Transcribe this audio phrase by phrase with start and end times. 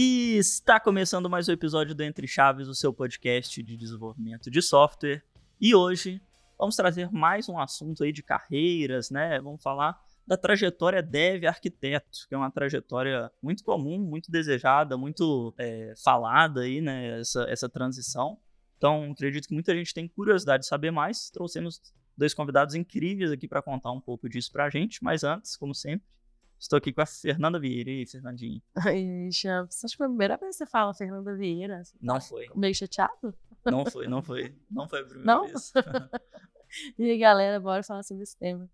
[0.00, 4.62] E está começando mais um episódio do Entre Chaves, o seu podcast de desenvolvimento de
[4.62, 5.24] software.
[5.60, 6.22] E hoje
[6.56, 9.40] vamos trazer mais um assunto aí de carreiras, né?
[9.40, 15.52] Vamos falar da trajetória dev arquiteto, que é uma trajetória muito comum, muito desejada, muito
[15.58, 17.18] é, falada aí, né?
[17.18, 18.38] Essa, essa transição.
[18.76, 21.28] Então, acredito que muita gente tem curiosidade de saber mais.
[21.28, 21.82] Trouxemos
[22.16, 25.74] dois convidados incríveis aqui para contar um pouco disso para a gente, mas antes, como
[25.74, 26.06] sempre,
[26.58, 27.90] Estou aqui com a Fernanda Vieira.
[27.90, 28.60] E aí, Fernandinho?
[28.76, 31.84] Ai, Champs, acho que foi a primeira vez que você fala Fernanda Vieira.
[31.84, 32.48] Você não tá foi.
[32.54, 33.34] Meio chateado?
[33.64, 34.54] Não foi, não foi.
[34.70, 35.46] Não foi a primeira Não?
[35.46, 35.72] vez.
[36.98, 38.68] e aí, galera, bora falar sobre esse tema.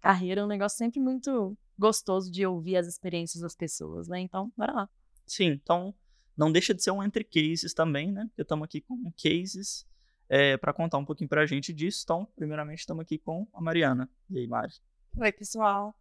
[0.00, 4.20] Carreira é um negócio sempre muito gostoso de ouvir as experiências das pessoas, né?
[4.20, 4.90] Então, bora lá.
[5.26, 5.94] Sim, então
[6.36, 8.24] não deixa de ser um entre cases também, né?
[8.28, 9.86] Porque estamos aqui com cases
[10.28, 12.00] é, para contar um pouquinho para a gente disso.
[12.04, 14.08] Então, primeiramente, estamos aqui com a Mariana.
[14.28, 14.74] E aí, Mari?
[15.18, 15.94] Oi, pessoal.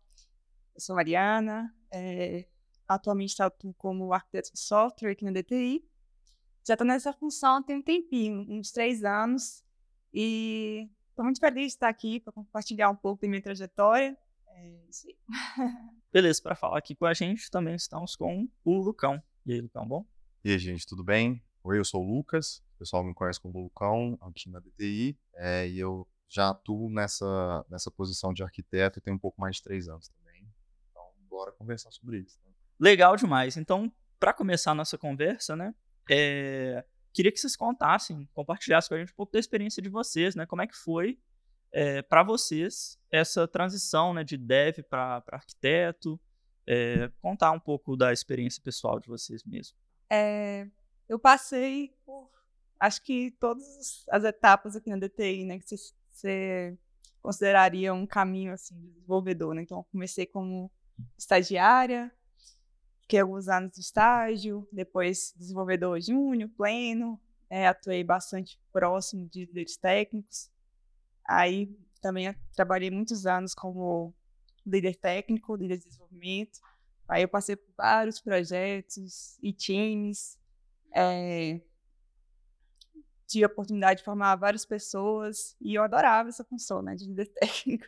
[0.80, 1.76] Eu sou Mariana.
[1.92, 2.48] é,
[2.88, 5.86] atualmente atuo como arquiteto de software aqui na DTI.
[6.66, 9.62] Já estou nessa função tem um tempinho, uns três anos.
[10.14, 14.18] E estou muito feliz de estar aqui para compartilhar um pouco da minha trajetória.
[14.48, 15.18] É isso aí.
[16.14, 19.22] Beleza, para falar aqui com a gente também estamos com o Lucão.
[19.46, 20.06] E aí, Lucão, bom?
[20.46, 21.44] E aí, gente, tudo bem?
[21.62, 25.68] Oi, eu sou o Lucas, o pessoal me conhece como Lucão, aqui na DTI, é,
[25.68, 29.64] e eu já atuo nessa, nessa posição de arquiteto e tenho um pouco mais de
[29.64, 30.10] três anos
[31.58, 32.40] conversar sobre isso.
[32.46, 32.52] né?
[32.80, 33.58] Legal demais.
[33.58, 35.74] Então, para começar a nossa conversa, né?
[36.10, 40.36] é, queria que vocês contassem, compartilhassem com a gente um pouco da experiência de vocês,
[40.36, 40.46] né?
[40.46, 41.20] Como é que foi
[42.10, 46.20] para vocês essa transição né, de dev para arquiteto?
[46.72, 49.76] é, contar um pouco da experiência pessoal de vocês mesmo.
[50.08, 50.68] É,
[51.08, 52.30] eu passei por,
[52.80, 56.78] acho que todas as etapas aqui na DTI, né, que você-
[57.24, 59.64] consideraria um caminho assim de desenvolvedor, né?
[59.64, 60.72] Então, comecei como
[61.18, 62.12] estagiária,
[63.02, 69.78] fiquei alguns anos de estágio, depois desenvolvedor júnior, pleno, é, atuei bastante próximo de líderes
[69.78, 70.50] técnicos.
[71.28, 74.14] Aí também trabalhei muitos anos como
[74.66, 76.60] líder técnico, líder de desenvolvimento.
[77.08, 80.38] Aí eu passei por vários projetos e times.
[80.94, 81.62] é,
[83.30, 87.28] tive a oportunidade de formar várias pessoas e eu adorava essa função, né, de líder
[87.34, 87.86] técnico.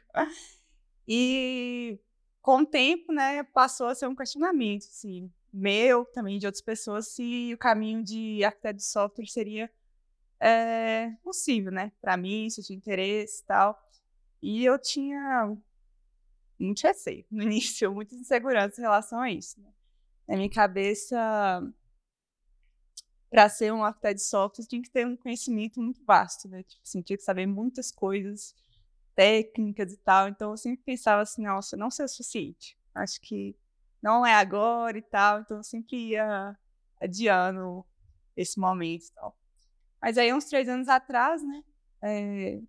[1.08, 2.00] E
[2.42, 7.08] com o tempo, né, passou a ser um questionamento, assim, meu, também de outras pessoas,
[7.10, 9.72] se o caminho de arquiteto de software seria
[10.40, 13.80] é, possível, né, para mim, se eu tinha interesse e tal.
[14.42, 15.56] E eu tinha
[16.60, 19.62] muito receio no início, muita insegurança em relação a isso.
[19.62, 19.70] Né?
[20.28, 21.16] Na minha cabeça,
[23.30, 26.64] para ser um arquiteto de software, tinha que ter um conhecimento muito vasto, né?
[26.64, 28.56] Tipo assim, tinha que saber muitas coisas
[29.16, 30.28] técnicas e tal.
[30.28, 32.78] Então, eu sempre pensava assim, nossa, não sei o suficiente.
[32.94, 33.56] Acho que
[34.02, 35.42] não é agora e tal.
[35.42, 36.58] Então, eu sempre ia
[37.00, 37.86] adiando
[38.36, 39.38] esse momento e tal.
[40.02, 41.64] Mas aí, uns três anos atrás, né?
[42.02, 42.60] é,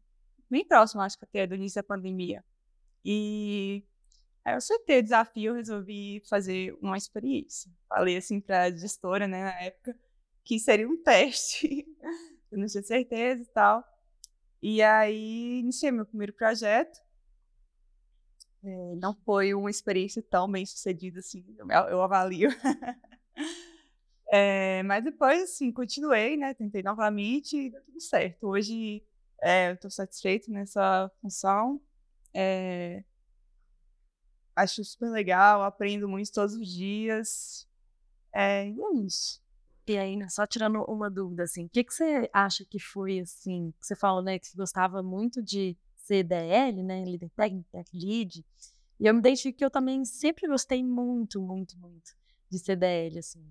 [0.51, 2.45] bem próximo, acho que até do início da pandemia.
[3.05, 3.83] E
[4.45, 7.71] aí eu aceitei o desafio, resolvi fazer uma experiência.
[7.89, 9.99] Falei assim para a gestora, né, na época,
[10.45, 11.87] que seria um teste.
[12.51, 13.85] eu não tinha certeza e tal.
[14.63, 17.01] E aí iniciei meu primeiro projeto.
[18.65, 22.51] É, não foi uma experiência tão bem sucedida assim, eu, eu avalio.
[24.35, 26.55] É, mas depois, assim, continuei, né?
[26.55, 28.49] Tentei novamente e deu tudo certo.
[28.49, 29.05] Hoje
[29.43, 31.79] é, eu estou satisfeito nessa função.
[32.33, 33.05] É,
[34.57, 37.69] acho super legal, aprendo muito todos os dias.
[38.35, 39.43] É, e é isso.
[39.87, 43.19] E aí, né, só tirando uma dúvida, assim, o que, que você acha que foi,
[43.19, 47.91] assim, que você falou, né, que você gostava muito de CDL, né, líder técnico, tech
[47.93, 48.45] lead,
[49.01, 52.13] e eu me identifico que eu também sempre gostei muito, muito, muito
[52.49, 53.45] de CDL, assim.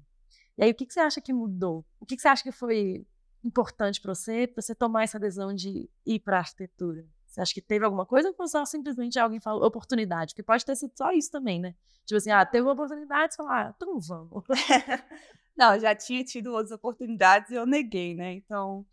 [0.58, 1.84] E aí, o que, que você acha que mudou?
[2.00, 3.06] O que, que você acha que foi
[3.44, 7.06] importante para você, para você tomar essa decisão de ir para arquitetura?
[7.32, 10.34] Você acha que teve alguma coisa ou foi só simplesmente alguém falou oportunidade?
[10.34, 11.74] Porque pode ter sido só isso também, né?
[12.06, 14.44] Tipo assim, ah, teve uma oportunidade, você fala, ah, então vamos.
[15.56, 18.34] Não, já tinha tido outras oportunidades e eu neguei, né?
[18.34, 18.86] Então,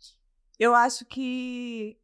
[0.57, 1.97] eu acho que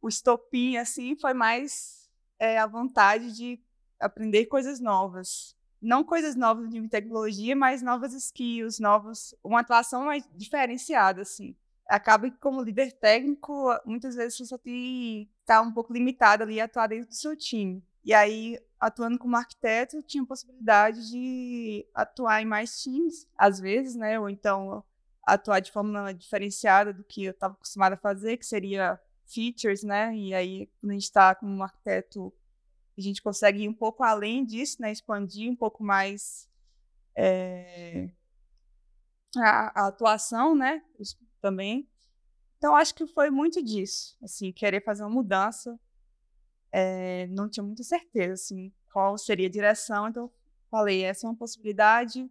[0.00, 2.08] o estopim, assim, foi mais
[2.38, 3.60] é, a vontade de
[3.98, 5.56] aprender coisas novas.
[5.80, 11.56] Não coisas novas de tecnologia, mas novas skills, novos, uma atuação mais diferenciada, assim.
[11.88, 16.60] Acaba que, como líder técnico, muitas vezes você só tem tá um pouco limitado ali
[16.60, 17.84] a atuar dentro do seu time.
[18.04, 23.94] E aí, atuando como arquiteto, eu tinha possibilidade de atuar em mais times, às vezes,
[23.94, 24.18] né?
[24.18, 24.84] Ou então
[25.24, 30.14] atuar de forma diferenciada do que eu estava acostumada a fazer, que seria features, né?
[30.16, 32.32] E aí, quando a gente está como arquiteto,
[32.96, 34.90] a gente consegue ir um pouco além disso, né?
[34.90, 36.48] Expandir um pouco mais
[37.16, 38.10] é,
[39.36, 40.82] a, a atuação, né?
[41.42, 41.86] Também.
[42.56, 45.78] Então, acho que foi muito disso, assim, querer fazer uma mudança.
[46.70, 50.30] É, não tinha muita certeza, assim, qual seria a direção, então
[50.70, 52.30] falei, essa é uma possibilidade,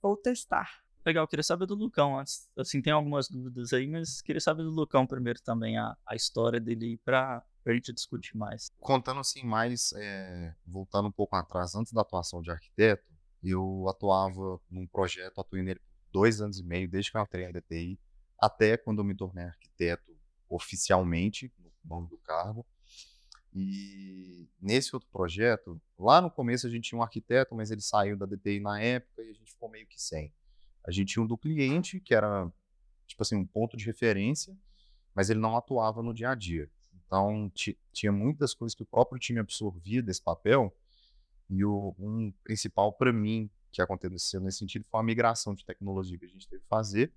[0.00, 0.82] vou testar.
[1.04, 2.48] Legal, queria saber do Lucão antes.
[2.56, 6.60] Assim, tem algumas dúvidas aí, mas queria saber do Lucão primeiro também, a, a história
[6.60, 8.70] dele para a gente discutir mais.
[8.78, 13.10] Contando assim mais, é, voltando um pouco atrás, antes da atuação de arquiteto,
[13.42, 17.46] eu atuava num projeto, atuei nele por dois anos e meio, desde que eu entrei
[17.46, 17.98] na DTI,
[18.42, 20.12] até quando eu me tornei arquiteto
[20.48, 22.66] oficialmente, no nome do cargo.
[23.54, 28.16] E nesse outro projeto, lá no começo a gente tinha um arquiteto, mas ele saiu
[28.16, 30.34] da DTI na época e a gente ficou meio que sem.
[30.84, 32.52] A gente tinha um do cliente, que era,
[33.06, 34.58] tipo assim, um ponto de referência,
[35.14, 36.68] mas ele não atuava no dia a dia.
[37.06, 37.52] Então,
[37.92, 40.76] tinha muitas coisas que o próprio time absorvia desse papel,
[41.48, 46.18] e o, um principal para mim que aconteceu nesse sentido foi a migração de tecnologia
[46.18, 47.12] que a gente teve que fazer.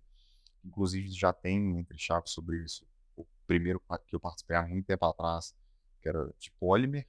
[0.65, 2.85] Inclusive, já tem entre chaves sobre isso.
[3.15, 5.55] O primeiro que eu participei há muito tempo atrás,
[6.01, 7.07] que era de Polymer,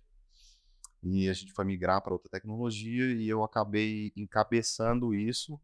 [1.03, 5.61] e a gente foi migrar para outra tecnologia e eu acabei encabeçando isso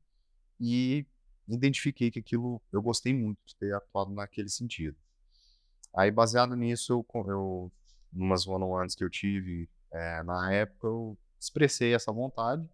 [0.61, 1.05] e
[1.49, 4.97] identifiquei que aquilo eu gostei muito de ter atuado naquele sentido.
[5.95, 7.73] Aí, baseado nisso, eu, eu
[8.12, 12.67] numas one-on-ones que eu tive é, na época, eu expressei essa vontade,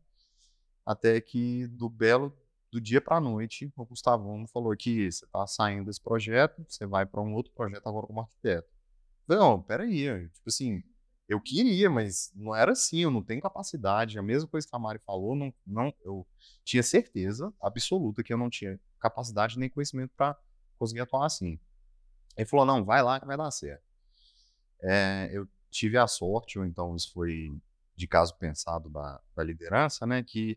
[0.85, 2.37] até que do belo
[2.71, 6.87] do dia para a noite, o Gustavão falou que você está saindo desse projeto, você
[6.87, 8.69] vai para um outro projeto agora como arquiteto.
[9.27, 10.83] Não, peraí, tipo assim,
[11.29, 14.19] eu queria, mas não era assim, eu não tenho capacidade.
[14.19, 16.27] A mesma coisa que a Mari falou, não, não, eu
[16.65, 20.37] tinha certeza absoluta que eu não tinha capacidade nem conhecimento para
[20.79, 21.59] conseguir atuar assim.
[22.37, 23.83] Ele falou: não, vai lá que vai dar certo.
[24.81, 27.53] É, eu tive a sorte, ou então isso foi
[27.97, 30.57] de caso pensado da, da liderança, né, que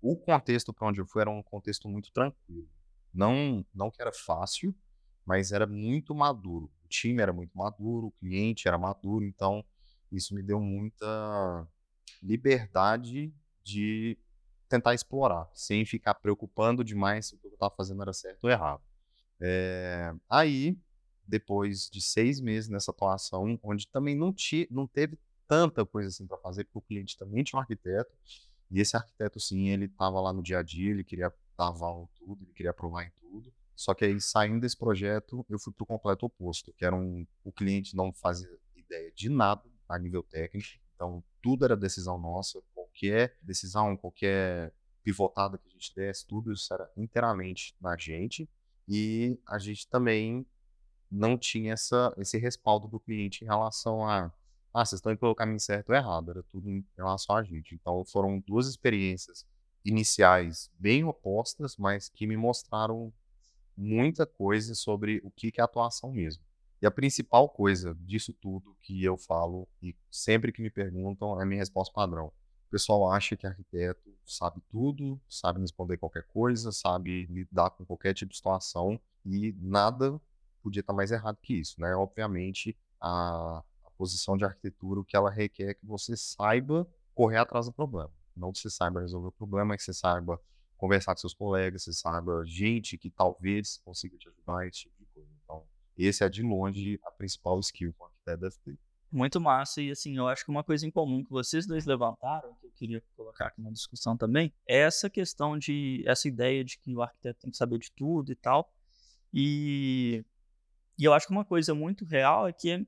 [0.00, 2.68] o contexto para onde eu fui era um contexto muito tranquilo.
[3.12, 4.74] Não, não que era fácil,
[5.24, 6.70] mas era muito maduro.
[6.84, 9.64] O time era muito maduro, o cliente era maduro, então
[10.12, 11.66] isso me deu muita
[12.22, 13.32] liberdade
[13.64, 14.16] de
[14.68, 18.50] tentar explorar, sem ficar preocupando demais se o que eu estava fazendo era certo ou
[18.50, 18.82] errado.
[19.40, 20.78] É, aí,
[21.26, 26.26] depois de seis meses nessa atuação, onde também não, ti, não teve tanta coisa assim
[26.26, 28.12] para fazer, porque o cliente também tinha um arquiteto,
[28.70, 32.02] e esse arquiteto, sim, ele estava lá no dia a dia, ele queria dar aval
[32.02, 33.52] em tudo, ele queria aprovar em tudo.
[33.74, 37.26] Só que aí, saindo desse projeto, eu fui para o completo oposto, que era um,
[37.44, 40.68] o cliente não fazia ideia de nada a nível técnico.
[40.94, 42.60] Então, tudo era decisão nossa.
[42.74, 44.72] Qualquer decisão, qualquer
[45.02, 48.48] pivotada que a gente desse, tudo isso era inteiramente na gente.
[48.88, 50.46] E a gente também
[51.10, 54.32] não tinha essa, esse respaldo do cliente em relação a
[54.76, 57.74] ah, vocês estão indo pelo caminho certo ou errado, era tudo em relação a gente.
[57.74, 59.46] Então foram duas experiências
[59.82, 63.10] iniciais bem opostas, mas que me mostraram
[63.74, 66.44] muita coisa sobre o que é atuação mesmo.
[66.82, 71.42] E a principal coisa disso tudo que eu falo, e sempre que me perguntam, é
[71.42, 72.26] a minha resposta padrão.
[72.26, 78.12] O pessoal acha que arquiteto sabe tudo, sabe responder qualquer coisa, sabe lidar com qualquer
[78.12, 80.20] tipo de situação, e nada
[80.62, 81.94] podia estar mais errado que isso, né?
[81.96, 83.62] Obviamente, a,
[83.96, 88.12] posição de arquitetura, o que ela requer é que você saiba correr atrás do problema.
[88.36, 90.40] Não que você saiba resolver o problema, que você saiba
[90.76, 95.06] conversar com seus colegas, você saiba gente que talvez consiga te ajudar, esse tipo de
[95.06, 95.30] coisa.
[95.42, 95.64] Então,
[95.96, 98.78] esse é de longe a principal skill que o arquiteto deve ter.
[99.10, 102.54] Muito massa, e assim, eu acho que uma coisa em comum que vocês dois levantaram,
[102.56, 106.78] que eu queria colocar aqui na discussão também, é essa questão de, essa ideia de
[106.78, 108.70] que o arquiteto tem que saber de tudo e tal.
[109.32, 110.24] E,
[110.98, 112.86] e eu acho que uma coisa muito real é que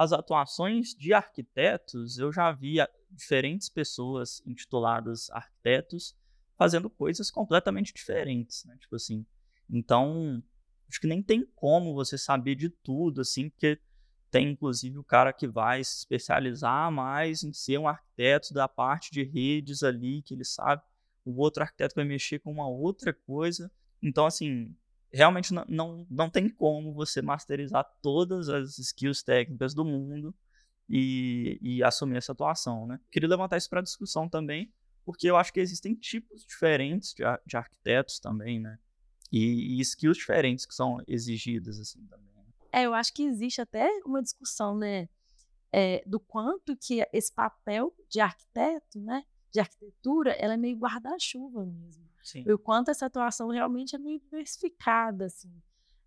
[0.00, 2.76] as atuações de arquitetos, eu já vi
[3.10, 6.16] diferentes pessoas intituladas arquitetos
[6.56, 8.78] fazendo coisas completamente diferentes, né?
[8.80, 9.26] Tipo assim,
[9.68, 10.42] então
[10.88, 13.78] acho que nem tem como você saber de tudo, assim, porque
[14.30, 19.10] tem inclusive o cara que vai se especializar mais em ser um arquiteto da parte
[19.10, 20.82] de redes ali, que ele sabe.
[21.26, 23.70] O outro arquiteto vai mexer com uma outra coisa.
[24.02, 24.74] Então, assim,
[25.12, 30.34] realmente não, não, não tem como você masterizar todas as skills técnicas do mundo
[30.88, 33.00] e, e assumir essa atuação, né?
[33.10, 34.72] Queria levantar isso para discussão também,
[35.04, 38.78] porque eu acho que existem tipos diferentes de, de arquitetos também, né?
[39.30, 42.26] e, e skills diferentes que são exigidas assim também.
[42.34, 42.44] Né?
[42.72, 45.08] É, eu acho que existe até uma discussão, né,
[45.72, 51.64] é, do quanto que esse papel de arquiteto, né, de arquitetura, ela é meio guarda-chuva
[51.64, 52.09] mesmo.
[52.22, 52.44] Sim.
[52.46, 55.52] E o quanto essa atuação realmente é meio diversificada, assim,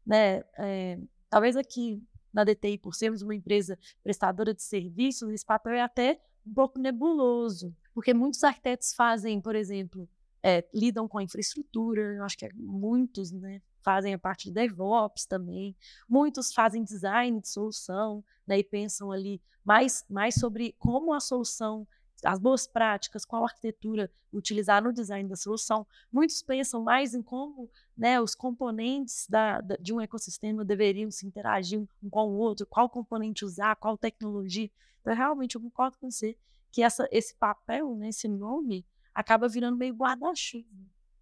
[0.06, 0.44] né?
[0.58, 2.02] É, talvez aqui
[2.34, 6.80] na DTI, por sermos uma empresa prestadora de serviços, esse papel é até um pouco
[6.80, 10.10] nebuloso, porque muitos arquitetos fazem, por exemplo,
[10.42, 14.54] é, lidam com a infraestrutura, eu acho que é, muitos né, fazem a parte de
[14.54, 15.76] DevOps também,
[16.10, 21.88] muitos fazem design de solução, né, e pensam ali mais, mais sobre como a solução,
[22.24, 25.86] as boas práticas, qual arquitetura utilizar no design da solução.
[26.12, 31.26] Muitos pensam mais em como né, os componentes da, da, de um ecossistema deveriam se
[31.26, 34.70] interagir um com o outro, qual componente usar, qual tecnologia.
[35.02, 36.38] Então, realmente, eu concordo com você
[36.72, 40.68] que essa, esse papel, né, esse nome, acaba virando meio guarda-chuva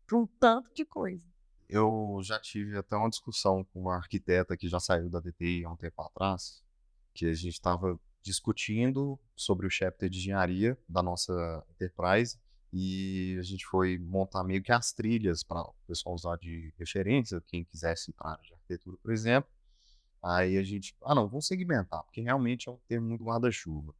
[0.08, 1.30] para um tanto de coisa.
[1.68, 5.70] Eu já tive até uma discussão com uma arquiteta que já saiu da DTI há
[5.70, 6.64] um tempo atrás,
[7.14, 12.40] que a gente estava discutindo sobre o chapter de engenharia da nossa enterprise
[12.74, 17.42] e a gente foi montar meio que as trilhas para o pessoal usar de referência,
[17.48, 19.50] quem quisesse para de arquitetura, por exemplo.
[20.24, 23.94] Aí a gente, ah não, vamos segmentar, porque realmente é um termo muito guarda-chuva.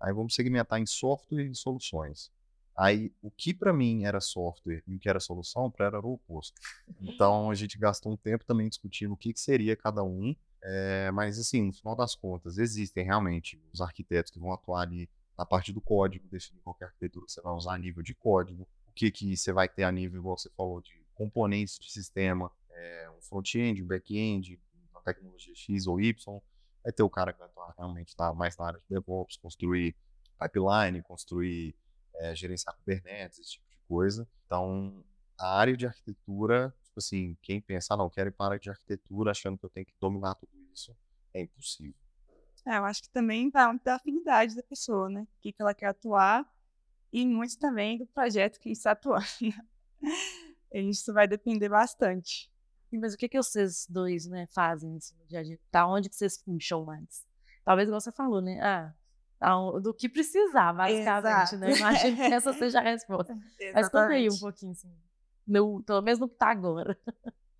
[0.00, 2.30] Aí vamos segmentar em software e soluções.
[2.76, 6.14] Aí, o que para mim era software e o que era solução, para era o
[6.14, 6.60] oposto.
[7.00, 10.34] Então, a gente gastou um tempo também discutindo o que, que seria cada um.
[10.66, 15.10] É, mas, assim, no final das contas, existem realmente os arquitetos que vão atuar ali
[15.36, 18.66] na parte do código, definir qualquer arquitetura que você vai usar a nível de código,
[18.88, 22.50] o que, que você vai ter a nível, igual você falou, de componentes de sistema,
[22.70, 26.40] é, um front-end, um back-end, uma tecnologia X ou Y.
[26.82, 29.94] Vai ter o cara que vai atuar realmente tá, mais na área de DevOps, construir
[30.40, 31.74] pipeline, construir
[32.16, 34.28] é, gerenciar Kubernetes, esse tipo de coisa.
[34.46, 35.04] Então,
[35.38, 38.60] a área de arquitetura, tipo assim, quem pensa, ah, não, quero ir para a área
[38.60, 40.96] de arquitetura achando que eu tenho que dominar tudo isso,
[41.32, 41.94] é impossível.
[42.66, 45.22] É, eu acho que também vai muito da afinidade da pessoa, né?
[45.22, 46.48] O que, que ela quer atuar
[47.12, 49.26] e muito também do projeto que está atuando.
[50.72, 52.50] Isso vai depender bastante.
[52.90, 55.58] Mas o que, que vocês dois né, fazem no dia a dia?
[55.70, 57.26] Tá onde que vocês puxam mais?
[57.64, 58.60] Talvez você falou, né?
[58.62, 58.94] Ah,
[59.82, 61.76] do que precisar, basicamente, né?
[61.76, 63.34] Imagino que essa seja a resposta.
[63.74, 64.90] Mas conta aí um pouquinho, assim,
[65.46, 66.98] no, pelo menos no que está agora.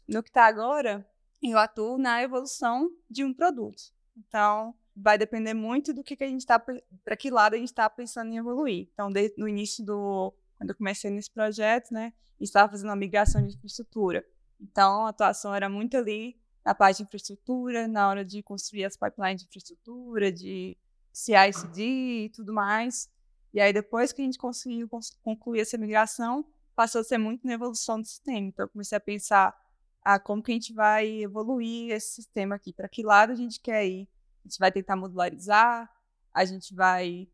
[0.06, 1.08] No que está agora,
[1.42, 3.84] eu atuo na evolução de um produto.
[4.16, 7.68] Então, vai depender muito do que, que a gente está, para que lado a gente
[7.68, 8.88] está pensando em evoluir.
[8.92, 13.44] Então, desde no início do, quando eu comecei nesse projeto, né, estava fazendo uma migração
[13.46, 14.24] de infraestrutura.
[14.60, 18.96] Então, a atuação era muito ali na parte de infraestrutura, na hora de construir as
[18.96, 20.76] pipelines de infraestrutura, de
[21.12, 23.10] CI/CD e tudo mais.
[23.52, 24.88] E aí, depois que a gente conseguiu
[25.22, 28.48] concluir essa migração, passou a ser muito na evolução do sistema.
[28.48, 29.56] Então, eu comecei a pensar
[30.04, 33.60] ah, como que a gente vai evoluir esse sistema aqui, para que lado a gente
[33.60, 34.08] quer ir.
[34.44, 35.90] A gente vai tentar modularizar,
[36.32, 37.28] a gente vai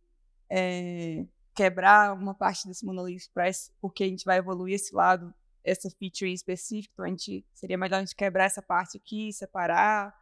[0.49, 5.91] é, quebrar uma parte desse monolith express, porque a gente vai evoluir esse lado, essa
[5.91, 10.15] feature específica, então a gente, seria melhor a gente quebrar essa parte aqui, separar.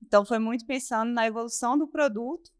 [0.00, 2.50] Então, foi muito pensando na evolução do produto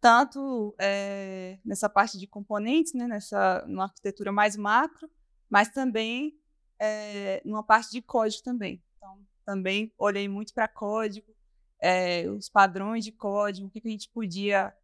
[0.00, 5.10] tanto é, nessa parte de componentes, né, nessa numa arquitetura mais macro,
[5.50, 6.38] mas também
[6.78, 8.82] é, numa parte de código também.
[8.96, 11.26] Então, também olhei muito para código,
[11.82, 14.74] é, os padrões de código, o que, que a gente podia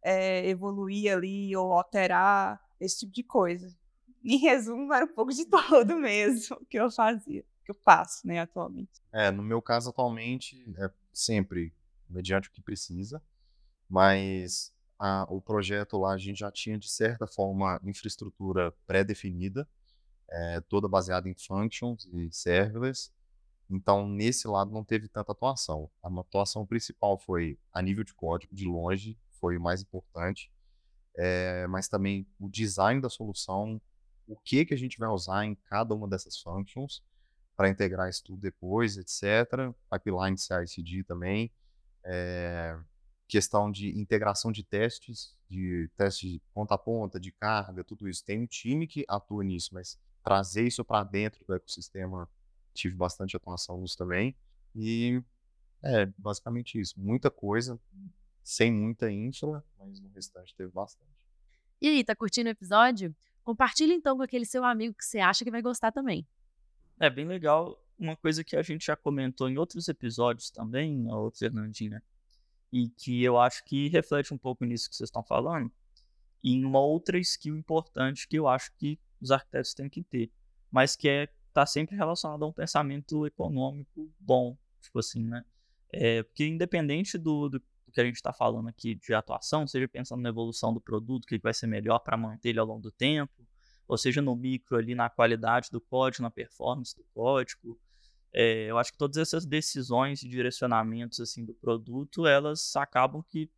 [0.43, 3.75] evoluir ali ou alterar, esse tipo de coisa.
[4.23, 8.39] Em resumo, era um pouco de todo mesmo que eu fazia, que eu faço, né,
[8.39, 9.01] atualmente.
[9.11, 11.73] É, no meu caso atualmente é sempre
[12.09, 13.21] mediante o que precisa,
[13.89, 19.67] mas a, o projeto lá a gente já tinha, de certa forma, infraestrutura pré-definida,
[20.29, 23.11] é, toda baseada em functions e serverless.
[23.69, 25.89] Então, nesse lado não teve tanta atuação.
[26.01, 30.51] A atuação principal foi a nível de código, de longe, foi o mais importante.
[31.15, 33.81] É, mas também o design da solução,
[34.27, 37.03] o que, que a gente vai usar em cada uma dessas functions
[37.55, 39.73] para integrar isso tudo depois, etc.
[39.89, 41.51] Pipeline CI/CD também.
[42.03, 42.77] É,
[43.27, 48.23] questão de integração de testes, de testes de ponta a ponta, de carga, tudo isso.
[48.23, 52.29] Tem um time que atua nisso, mas trazer isso para dentro do ecossistema,
[52.73, 54.35] tive bastante atuação nisso também.
[54.75, 55.23] E
[55.81, 56.99] é basicamente isso.
[56.99, 57.79] Muita coisa,
[58.43, 61.09] sem muita ínfila, mas no restante teve bastante.
[61.81, 63.15] E aí, tá curtindo o episódio?
[63.41, 66.27] Compartilhe então com aquele seu amigo que você acha que vai gostar também.
[66.99, 67.81] É bem legal.
[67.97, 72.03] Uma coisa que a gente já comentou em outros episódios também, ô Fernandinha,
[72.69, 75.71] e que eu acho que reflete um pouco nisso que vocês estão falando,
[76.43, 80.31] e uma outra skill importante que eu acho que os arquitetos têm que ter,
[80.71, 85.43] mas que é tá sempre relacionado a um pensamento econômico bom, tipo assim, né?
[85.91, 87.59] É, porque independente do, do
[87.91, 91.39] que a gente está falando aqui de atuação, seja pensando na evolução do produto, que
[91.39, 93.47] vai ser melhor para manter ele ao longo do tempo,
[93.87, 97.79] ou seja no micro ali na qualidade do código, na performance do código,
[98.33, 103.49] é, eu acho que todas essas decisões e direcionamentos assim do produto, elas acabam que,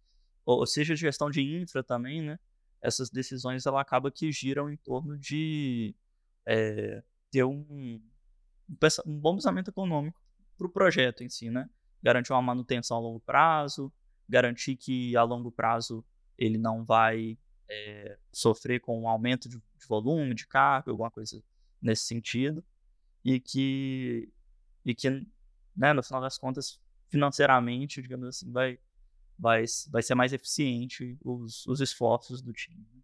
[0.46, 2.40] ou seja, gestão de infra também, né?
[2.82, 5.96] Essas decisões ela acaba que giram em torno de
[6.46, 8.02] é, ter um,
[9.06, 10.22] um bom pensamento econômico
[10.58, 11.70] para o projeto em si, né?
[12.02, 13.92] Garantir uma manutenção a longo prazo,
[14.28, 16.06] garantir que a longo prazo
[16.38, 17.38] ele não vai
[17.70, 21.44] é, sofrer com um aumento de, de, volume, de carga, alguma coisa
[21.82, 22.64] nesse sentido,
[23.24, 24.32] e que,
[24.86, 25.26] e que
[25.76, 28.80] né, no final das contas, financeiramente, digamos assim, vai,
[29.40, 32.86] vai, vai ser mais eficiente os, os esforços do time.
[32.94, 33.02] Né.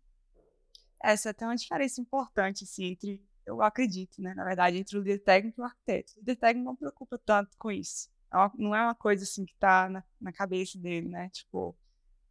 [1.02, 5.02] Essa é até uma diferença importante assim, entre, eu acredito, né, na verdade, entre o
[5.02, 6.14] líder técnico e o arquiteto.
[6.16, 8.10] O líder técnico não preocupa tanto com isso.
[8.34, 11.30] É não é uma coisa assim que está na, na cabeça dele, né?
[11.30, 11.78] Tipo,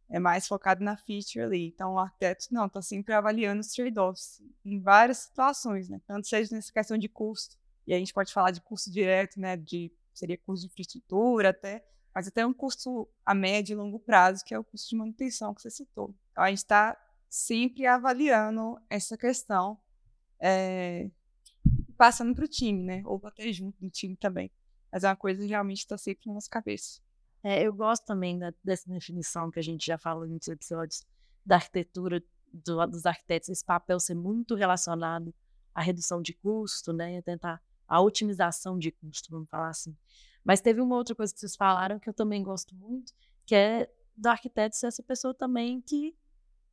[0.09, 1.67] é mais focado na feature ali.
[1.67, 5.99] Então, o arquiteto, não, está sempre avaliando os trade-offs em várias situações, né?
[6.05, 7.57] Tanto seja nessa questão de custo,
[7.87, 9.57] e a gente pode falar de custo direto, né?
[9.57, 11.83] De, seria custo de infraestrutura até,
[12.15, 15.53] mas até um custo a médio e longo prazo, que é o custo de manutenção
[15.53, 16.15] que você citou.
[16.31, 16.97] Então, a gente está
[17.29, 19.77] sempre avaliando essa questão,
[20.39, 21.11] é,
[21.97, 23.01] passando para o time, né?
[23.05, 24.49] Ou até junto do time também.
[24.89, 27.01] Mas é uma coisa que realmente está sempre na nossa cabeça.
[27.43, 31.03] É, eu gosto também da, dessa definição que a gente já falou em muitos episódios
[31.45, 35.35] da arquitetura do, dos arquitetos, esse papel ser muito relacionado
[35.73, 37.21] à redução de custo, né?
[37.21, 39.93] Tentar a otimização de custo, vamos falar assim.
[40.45, 43.11] Mas teve uma outra coisa que vocês falaram que eu também gosto muito,
[43.45, 46.15] que é do arquiteto ser essa pessoa também que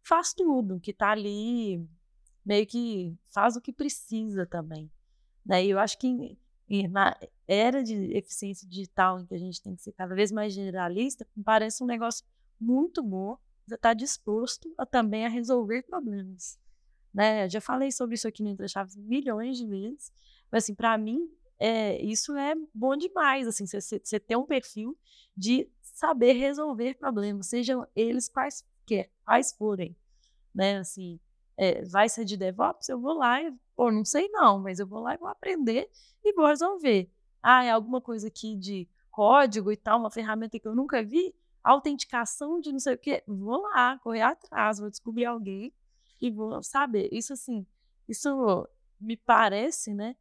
[0.02, 1.88] faz tudo, que está ali
[2.44, 4.90] meio que faz o que precisa também.
[5.44, 5.64] Né?
[5.64, 6.38] E eu acho que
[6.90, 10.52] na era de eficiência digital, em que a gente tem que ser cada vez mais
[10.52, 12.24] generalista, parece um negócio
[12.60, 13.36] muito bom.
[13.66, 16.58] Você está disposto a, também a resolver problemas.
[17.12, 17.44] Né?
[17.44, 20.12] Eu já falei sobre isso aqui no Entre Chaves milhões de vezes,
[20.50, 21.30] mas assim, para mim,
[21.64, 24.98] é, isso é bom demais, assim, você, ter um perfil
[25.36, 28.66] de saber resolver problemas, sejam eles quais,
[29.24, 29.96] quais forem,
[30.52, 31.20] né, assim,
[31.56, 34.86] é, vai ser de DevOps, eu vou lá e, pô, não sei não, mas eu
[34.88, 35.88] vou lá e vou aprender
[36.24, 37.08] e vou resolver.
[37.40, 41.32] Ah, é alguma coisa aqui de código e tal, uma ferramenta que eu nunca vi,
[41.62, 45.72] autenticação de não sei o quê, vou lá, correr atrás, vou descobrir alguém
[46.20, 47.08] e vou saber.
[47.12, 47.64] Isso, assim,
[48.08, 48.68] isso
[49.00, 50.16] me parece, né,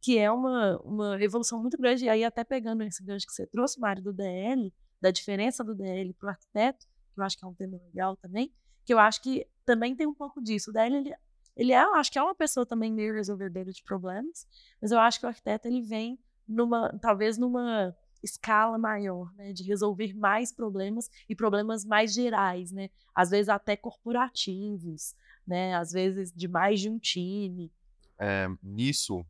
[0.00, 3.46] que é uma, uma evolução muito grande, e aí até pegando esse gancho que você
[3.46, 7.44] trouxe, Mário, do DL, da diferença do DL para o arquiteto, que eu acho que
[7.44, 8.52] é um tema legal também,
[8.84, 10.70] que eu acho que também tem um pouco disso.
[10.70, 11.14] O DL, ele,
[11.56, 14.46] ele é, acho que é uma pessoa também meio resolvedora de problemas,
[14.80, 19.62] mas eu acho que o arquiteto, ele vem numa, talvez numa escala maior, né, de
[19.62, 25.14] resolver mais problemas e problemas mais gerais, né, às vezes até corporativos,
[25.46, 27.72] né, às vezes de mais de um time.
[28.18, 29.24] É, nisso,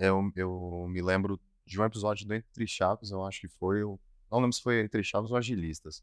[0.00, 4.00] eu, eu me lembro de um episódio do Entre Chaves, eu acho que foi, eu
[4.30, 6.02] não lembro se foi Entre Chaves ou Agilistas,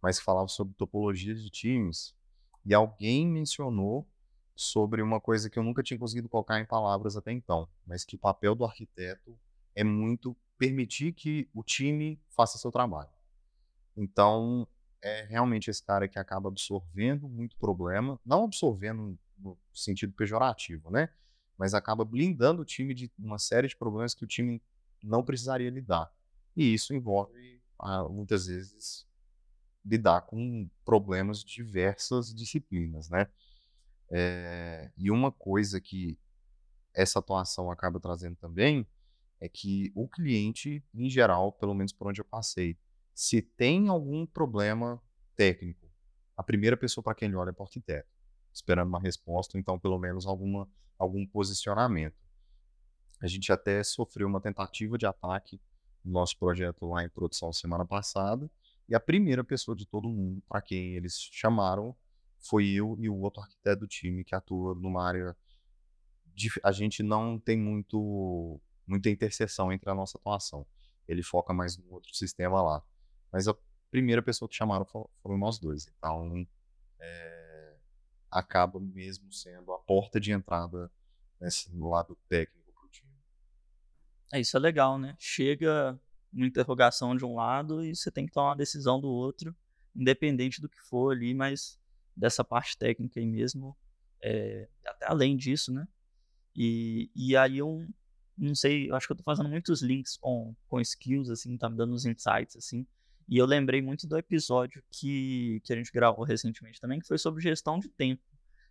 [0.00, 2.14] mas falava sobre topologias de times,
[2.64, 4.06] e alguém mencionou
[4.54, 8.16] sobre uma coisa que eu nunca tinha conseguido colocar em palavras até então, mas que
[8.16, 9.38] o papel do arquiteto
[9.74, 13.10] é muito permitir que o time faça seu trabalho.
[13.96, 14.66] Então,
[15.00, 21.08] é realmente esse cara que acaba absorvendo muito problema, não absorvendo no sentido pejorativo, né?
[21.58, 24.62] Mas acaba blindando o time de uma série de problemas que o time
[25.02, 26.10] não precisaria lidar.
[26.56, 29.06] E isso envolve, ah, muitas vezes,
[29.84, 33.26] lidar com problemas de diversas disciplinas, né?
[34.10, 36.18] É, e uma coisa que
[36.94, 38.86] essa atuação acaba trazendo também
[39.40, 42.76] é que o cliente, em geral, pelo menos por onde eu passei,
[43.14, 45.00] se tem algum problema
[45.36, 45.88] técnico,
[46.36, 48.08] a primeira pessoa para quem ele olha é o arquiteto,
[48.52, 52.16] esperando uma resposta, então pelo menos alguma, algum posicionamento.
[53.20, 55.60] A gente até sofreu uma tentativa de ataque
[56.04, 58.50] no nosso projeto lá em produção semana passada,
[58.88, 61.94] e a primeira pessoa de todo mundo para quem eles chamaram
[62.38, 65.36] foi eu e o outro arquiteto do time que atua numa área.
[66.34, 70.66] De, a gente não tem muito muita interseção entre a nossa atuação.
[71.06, 72.82] Ele foca mais no outro sistema lá.
[73.30, 73.54] Mas a
[73.90, 75.86] primeira pessoa que chamaram foram nós dois.
[75.86, 76.46] Então,
[76.98, 77.37] é,
[78.30, 80.90] acaba mesmo sendo a porta de entrada
[81.40, 83.12] nesse lado técnico para o time.
[84.32, 85.16] É, isso é legal, né?
[85.18, 85.98] Chega
[86.32, 89.54] uma interrogação de um lado e você tem que tomar uma decisão do outro,
[89.94, 91.78] independente do que for ali, mas
[92.14, 93.76] dessa parte técnica aí mesmo,
[94.22, 95.86] é, até além disso, né?
[96.54, 97.86] E, e aí eu
[98.36, 101.68] não sei, eu acho que eu tô fazendo muitos links com, com skills, assim, tá
[101.68, 102.86] me dando uns insights, assim,
[103.28, 107.18] e eu lembrei muito do episódio que, que a gente gravou recentemente também, que foi
[107.18, 108.22] sobre gestão de tempo.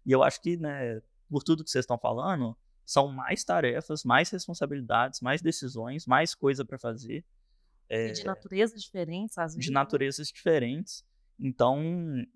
[0.06, 4.30] E eu acho que, né, por tudo que vocês estão falando, são mais tarefas, mais
[4.30, 7.24] responsabilidades, mais decisões, mais coisa para fazer.
[7.90, 9.66] É, de naturezas diferentes, às vezes.
[9.66, 9.76] De né?
[9.76, 11.06] naturezas diferentes.
[11.40, 11.80] Então,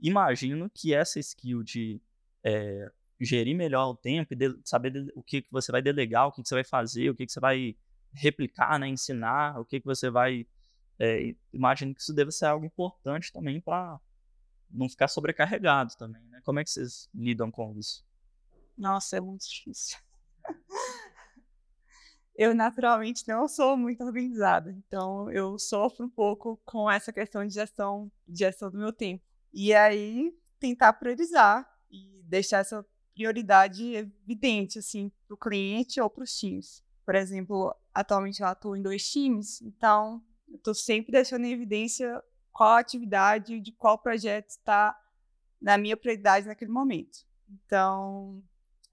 [0.01, 2.01] imagino que essa skill de
[2.43, 6.31] é, gerir melhor o tempo e de, saber o que, que você vai delegar, o
[6.31, 7.75] que, que você vai fazer, o que, que você vai
[8.13, 10.45] replicar, né, ensinar, o que, que você vai.
[11.03, 13.99] É, imagino que isso deve ser algo importante também para
[14.69, 16.21] não ficar sobrecarregado também.
[16.27, 16.39] Né?
[16.43, 18.05] Como é que vocês lidam com isso?
[18.77, 19.97] Nossa, é muito difícil.
[22.37, 27.55] eu naturalmente não sou muito organizada, então eu sofro um pouco com essa questão de
[27.55, 29.25] gestão, de gestão do meu tempo.
[29.51, 32.85] E aí tentar priorizar e deixar essa
[33.15, 36.83] prioridade evidente assim para o cliente ou para os times.
[37.03, 42.21] Por exemplo, atualmente eu atuo em dois times, então eu estou sempre deixando em evidência
[42.51, 44.95] qual atividade de qual projeto está
[45.61, 47.25] na minha prioridade naquele momento.
[47.49, 48.43] Então,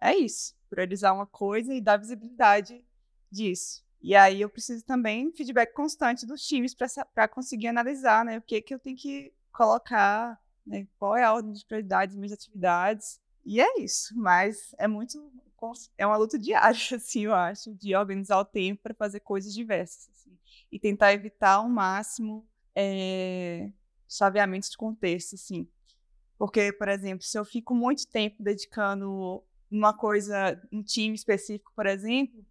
[0.01, 0.55] é isso.
[0.71, 2.85] Priorizar uma coisa e dar visibilidade
[3.31, 3.85] disso.
[4.01, 6.75] E aí eu preciso também feedback constante dos times
[7.15, 11.33] para conseguir analisar né, o que, que eu tenho que colocar, né, qual é a
[11.33, 13.21] ordem de prioridades, minhas atividades.
[13.45, 14.17] E é isso.
[14.17, 15.33] Mas é muito.
[15.97, 20.28] É uma luta diária, assim, eu acho, de organizar o tempo para fazer coisas diversas.
[20.69, 23.71] Assim, e tentar evitar ao máximo é,
[24.09, 25.69] chaveamentos de contexto, assim.
[26.39, 31.87] Porque, por exemplo, se eu fico muito tempo dedicando uma coisa, um time específico, por
[31.87, 32.45] exemplo,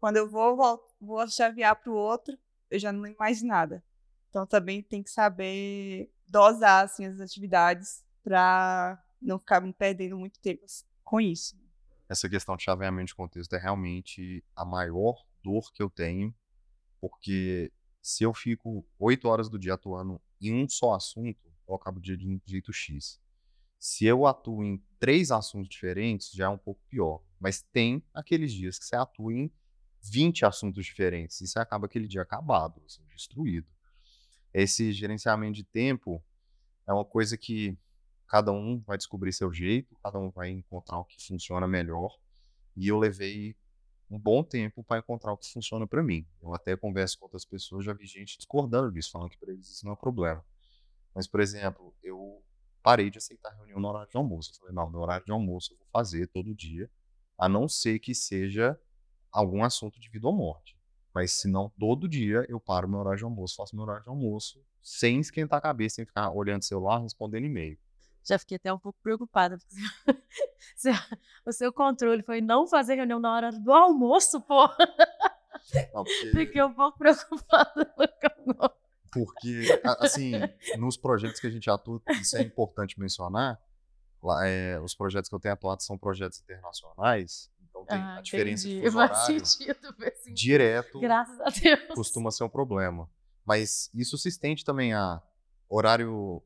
[0.00, 2.38] quando eu vou, vou, vou chavear para o outro,
[2.70, 3.84] eu já não lembro mais nada.
[4.30, 10.40] Então também tem que saber dosar assim, as atividades para não ficar me perdendo muito
[10.40, 10.64] tempo
[11.04, 11.56] com isso.
[12.08, 16.34] Essa questão de chaveamento de contexto é realmente a maior dor que eu tenho,
[17.08, 22.00] porque se eu fico oito horas do dia atuando em um só assunto, eu acabo
[22.00, 23.20] de um jeito X.
[23.78, 27.22] Se eu atuo em três assuntos diferentes, já é um pouco pior.
[27.38, 29.52] Mas tem aqueles dias que você atua em
[30.00, 31.42] 20 assuntos diferentes.
[31.42, 33.68] E você acaba aquele dia acabado, assim, destruído.
[34.54, 36.24] Esse gerenciamento de tempo
[36.86, 37.76] é uma coisa que
[38.26, 42.18] cada um vai descobrir seu jeito, cada um vai encontrar o que funciona melhor.
[42.74, 43.54] E eu levei
[44.10, 46.26] um bom tempo para encontrar o que funciona para mim.
[46.42, 49.68] Eu até converso com outras pessoas, já vi gente discordando disso, falando que para eles
[49.68, 50.44] isso não é problema.
[51.14, 52.42] Mas, por exemplo, eu
[52.82, 54.50] parei de aceitar reunião no horário de almoço.
[54.52, 56.90] Eu falei, não, no horário de almoço eu vou fazer todo dia,
[57.38, 58.78] a não ser que seja
[59.32, 60.78] algum assunto de vida ou morte.
[61.14, 64.08] Mas se não, todo dia eu paro meu horário de almoço, faço meu horário de
[64.08, 67.78] almoço, sem esquentar a cabeça, sem ficar olhando o celular, respondendo e-mail.
[68.24, 69.58] Já fiquei até um pouco preocupada.
[71.44, 74.68] o seu controle foi não fazer reunião na hora do almoço, pô.
[75.92, 76.30] Porque...
[76.32, 77.94] Fiquei um pouco preocupada.
[79.12, 80.32] Porque, assim,
[80.76, 83.60] nos projetos que a gente atua, isso é importante mencionar.
[84.20, 87.48] Lá, é, os projetos que eu tenho atuado são projetos internacionais.
[87.68, 88.80] Então tem ah, a diferença entendi.
[88.80, 89.96] de fuso horário sentido,
[90.32, 90.98] direto.
[90.98, 91.94] Graças a Deus.
[91.94, 93.08] Costuma ser um problema.
[93.44, 95.22] Mas isso se estende também a
[95.68, 96.42] horário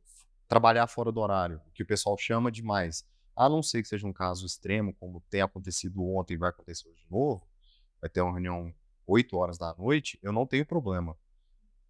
[0.49, 3.07] trabalhar fora do horário, que o pessoal chama demais.
[3.37, 6.89] A não ser que seja um caso extremo, como tem acontecido ontem e vai acontecer
[6.89, 7.47] hoje de novo,
[8.01, 8.75] vai ter uma reunião
[9.07, 11.17] 8 horas da noite, eu não tenho problema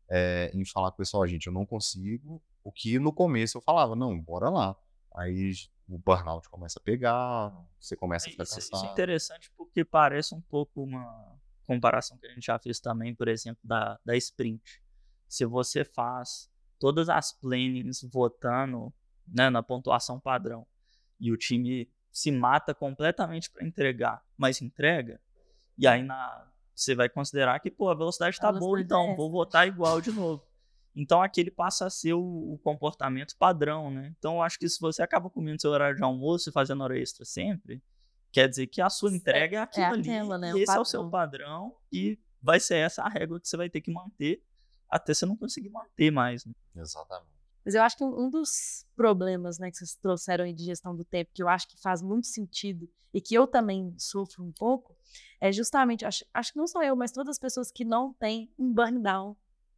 [0.08, 2.42] é, em falar com o pessoal, gente, eu não consigo.
[2.64, 4.76] O que no começo eu falava, não, bora lá.
[5.14, 5.52] Aí
[5.88, 8.76] o burnout começa a pegar, você começa a ficar isso, cansado.
[8.76, 13.14] Isso é interessante porque parece um pouco uma comparação que a gente já fez também,
[13.14, 14.82] por exemplo, da, da sprint.
[15.28, 18.92] Se você faz todas as plannings votando
[19.26, 20.66] né, na pontuação padrão
[21.20, 25.20] e o time se mata completamente para entregar, mas entrega,
[25.76, 29.30] e aí na, você vai considerar que pô, a velocidade está boa, então é vou
[29.30, 30.42] votar igual de novo.
[30.94, 34.12] Então aquele passa a ser o, o, comportamento padrão, né?
[34.18, 36.98] Então eu acho que se você acaba comendo seu horário de almoço e fazendo hora
[36.98, 37.82] extra sempre,
[38.32, 40.60] quer dizer que a sua entrega é, é aquilo é aquela, ali, né?
[40.60, 43.80] esse é o seu padrão e vai ser essa a régua que você vai ter
[43.80, 44.42] que manter
[44.90, 46.44] até você não conseguir manter mais.
[46.44, 46.52] Né?
[46.76, 47.38] Exatamente.
[47.64, 51.04] Mas eu acho que um dos problemas né, que vocês trouxeram aí de gestão do
[51.04, 54.96] tempo, que eu acho que faz muito sentido e que eu também sofro um pouco,
[55.40, 58.50] é justamente, acho, acho que não só eu, mas todas as pessoas que não têm
[58.58, 59.36] um burn down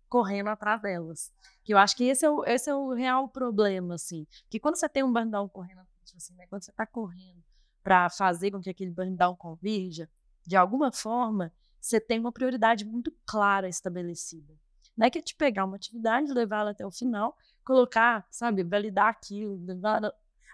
[0.09, 1.33] correndo atrás delas.
[1.65, 4.27] Que eu acho que esse é o, esse é o real problema, assim.
[4.49, 5.81] Que quando você tem um burn down correndo,
[6.17, 7.43] assim, né, quando você está correndo
[7.83, 10.09] para fazer com que aquele burn down convirja,
[10.47, 14.53] de alguma forma, você tem uma prioridade muito clara estabelecida.
[15.01, 17.35] Não é que é te pegar uma atividade, levar ela até o final,
[17.65, 20.03] colocar, sabe, validar aquilo, levar...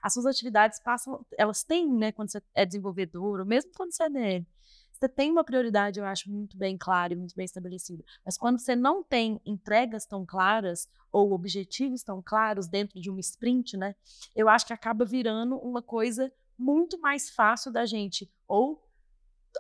[0.01, 4.05] As suas atividades passam, elas têm, né, quando você é desenvolvedor, ou mesmo quando você
[4.05, 4.47] é DL,
[4.93, 8.05] você tem uma prioridade, eu acho, muito bem clara e muito bem estabelecida.
[8.25, 13.19] Mas quando você não tem entregas tão claras ou objetivos tão claros dentro de uma
[13.19, 13.97] sprint, né?
[14.35, 18.86] Eu acho que acaba virando uma coisa muito mais fácil da gente ou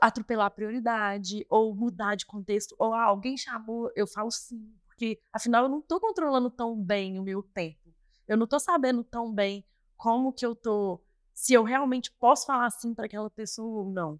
[0.00, 5.20] atropelar a prioridade, ou mudar de contexto, ou ah, alguém chamou, eu falo sim, porque
[5.32, 7.94] afinal eu não estou controlando tão bem o meu tempo.
[8.26, 9.64] Eu não estou sabendo tão bem
[9.96, 14.18] como que eu estou se eu realmente posso falar assim para aquela pessoa ou não,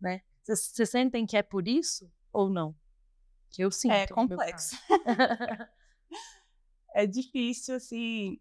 [0.00, 0.22] né?
[0.42, 2.74] Vocês sentem que é por isso ou não?
[3.50, 3.92] Que eu sinto.
[3.92, 4.76] É complexo.
[6.94, 8.40] é difícil, assim,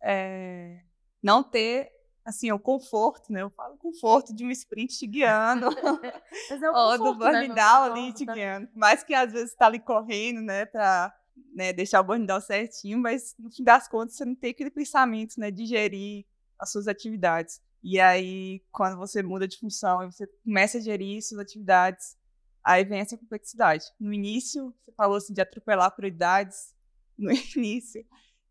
[0.00, 0.80] é,
[1.20, 1.90] não ter,
[2.26, 3.42] assim, o conforto, né?
[3.42, 5.68] Eu falo conforto de um sprint te guiando.
[6.50, 7.32] Mas é o Ou do conforto, né?
[7.32, 8.68] burn Não down ali te guiando.
[8.74, 11.14] Mais que às vezes tá ali correndo, né, pra
[11.54, 14.70] né, deixar o burn down certinho, mas no fim das contas você não tem aquele
[14.70, 16.26] pensamento, né, de gerir
[16.58, 17.62] as suas atividades.
[17.82, 22.16] E aí, quando você muda de função e você começa a gerir suas atividades,
[22.64, 23.84] aí vem essa complexidade.
[24.00, 26.74] No início, você falou assim de atropelar prioridades.
[27.16, 28.04] No início,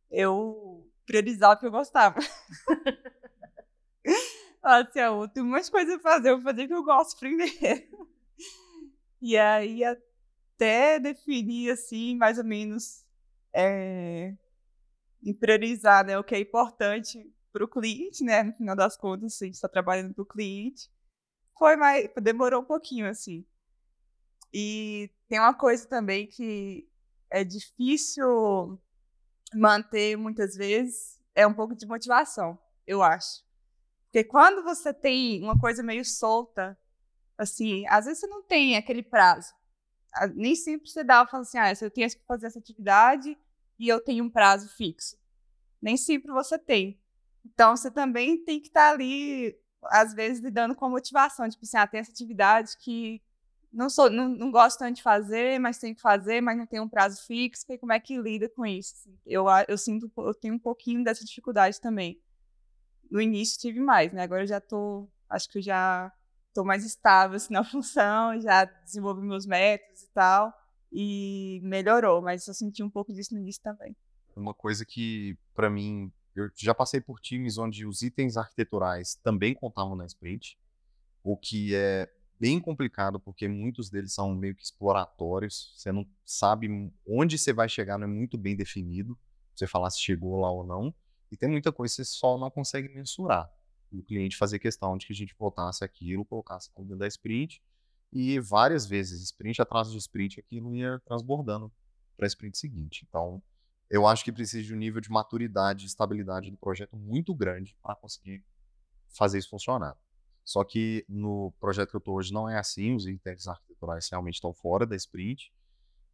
[0.10, 2.18] eu priorizava o que eu gostava.
[4.66, 6.84] Assim, ah, tem um monte de coisa pra fazer, eu vou fazer o que eu
[6.84, 8.10] gosto primeiro.
[9.22, 13.06] E aí, até definir, assim, mais ou menos,
[13.54, 14.36] é,
[15.24, 18.44] em priorizar né, o que é importante para o cliente, né?
[18.44, 20.92] No final das contas, a gente está trabalhando para o cliente.
[21.58, 22.10] Foi mais.
[22.22, 23.46] Demorou um pouquinho, assim.
[24.54, 26.88] E tem uma coisa também que
[27.30, 28.80] é difícil
[29.54, 33.45] manter muitas vezes, é um pouco de motivação, eu acho.
[34.16, 36.80] Porque quando você tem uma coisa meio solta,
[37.38, 39.54] assim, às vezes você não tem aquele prazo.
[40.36, 43.38] Nem sempre você dá, fala assim, ah, eu tenho que fazer essa atividade
[43.78, 45.18] e eu tenho um prazo fixo.
[45.82, 46.98] Nem sempre você tem.
[47.44, 51.50] Então, você também tem que estar ali, às vezes, lidando com a motivação.
[51.50, 53.22] Tipo assim, ah, tem essa atividade que
[53.70, 56.80] não, sou, não, não gosto tanto de fazer, mas tenho que fazer, mas não tem
[56.80, 57.66] um prazo fixo.
[57.68, 59.10] E como é que lida com isso?
[59.26, 62.18] Eu, eu sinto, eu tenho um pouquinho dessa dificuldade também.
[63.10, 64.24] No início tive mais, né?
[64.24, 66.12] Agora eu já tô, acho que eu já
[66.54, 70.54] tô mais estável assim, na função, já desenvolvi meus métodos e tal.
[70.92, 73.96] E melhorou, mas eu senti um pouco disso no início também.
[74.36, 79.54] Uma coisa que, pra mim, eu já passei por times onde os itens arquiteturais também
[79.54, 80.58] contavam na sprint,
[81.24, 86.92] o que é bem complicado, porque muitos deles são meio que exploratórios, você não sabe
[87.08, 89.18] onde você vai chegar, não é muito bem definido,
[89.56, 90.94] você falar se chegou lá ou não,
[91.36, 93.52] e tem muita coisa que você só não consegue mensurar.
[93.92, 97.62] O cliente fazer questão de que a gente voltasse aquilo, colocasse aquilo dentro da sprint,
[98.12, 101.70] e várias vezes, sprint atrás de sprint, aquilo ia transbordando
[102.16, 103.06] para a sprint seguinte.
[103.10, 103.44] Então,
[103.90, 107.76] eu acho que precisa de um nível de maturidade e estabilidade do projeto muito grande
[107.84, 108.42] para conseguir
[109.10, 109.98] fazer isso funcionar.
[110.46, 114.36] Só que no projeto que eu estou hoje não é assim, os itens arquiteturais realmente
[114.36, 115.52] estão fora da sprint.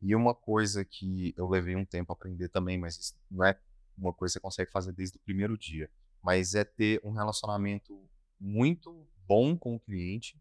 [0.02, 3.60] E uma coisa que eu levei um tempo a aprender também, mas não é
[4.02, 5.90] uma coisa que você consegue fazer desde o primeiro dia,
[6.22, 8.08] mas é ter um relacionamento
[8.40, 10.40] muito bom com o cliente,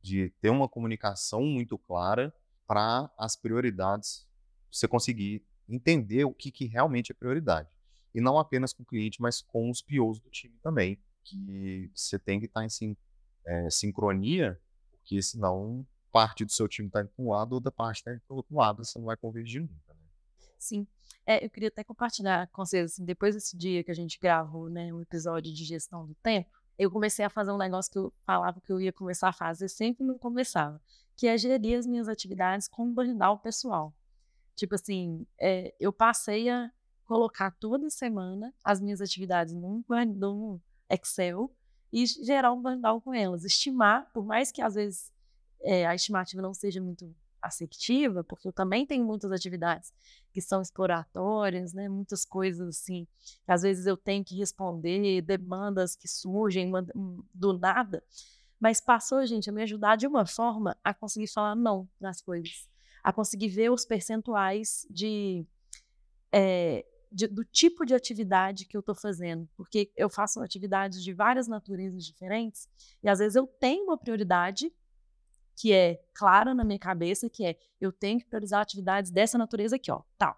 [0.00, 2.34] de ter uma comunicação muito clara
[2.66, 4.26] para as prioridades
[4.70, 7.68] você conseguir entender o que, que realmente é prioridade.
[8.14, 12.18] E não apenas com o cliente, mas com os POs do time também, que você
[12.18, 12.96] tem que estar em sin-
[13.46, 14.60] é, sincronia,
[14.90, 18.20] porque senão parte do seu time está indo para um lado, outra parte está indo
[18.26, 19.94] para outro lado, você não vai convergir nunca.
[19.94, 20.00] Né?
[20.58, 20.86] Sim.
[21.26, 24.68] É, eu queria até compartilhar com vocês, assim, depois desse dia que a gente gravou,
[24.68, 28.12] né, um episódio de gestão do tempo, eu comecei a fazer um negócio que eu
[28.24, 30.80] falava que eu ia começar a fazer, sempre não começava,
[31.16, 33.94] que é gerir as minhas atividades com burnout pessoal.
[34.56, 36.70] Tipo assim, é, eu passei a
[37.04, 39.84] colocar toda semana as minhas atividades num,
[40.16, 41.54] num Excel
[41.92, 43.44] e gerar um burnout com elas.
[43.44, 45.12] Estimar, por mais que às vezes
[45.60, 49.92] é, a estimativa não seja muito assertiva, porque eu também tenho muitas atividades
[50.32, 51.88] que são exploratórias, né?
[51.88, 53.06] Muitas coisas assim,
[53.46, 56.70] às vezes eu tenho que responder, demandas que surgem
[57.34, 58.02] do nada.
[58.60, 62.68] Mas passou, gente, a me ajudar de uma forma a conseguir falar não nas coisas,
[63.02, 65.44] a conseguir ver os percentuais de,
[66.32, 71.12] eh, de- do tipo de atividade que eu estou fazendo, porque eu faço atividades de
[71.12, 72.68] várias naturezas diferentes
[73.02, 74.72] e às vezes eu tenho uma prioridade
[75.62, 79.76] que é clara na minha cabeça, que é eu tenho que priorizar atividades dessa natureza
[79.76, 80.36] aqui, ó, tal.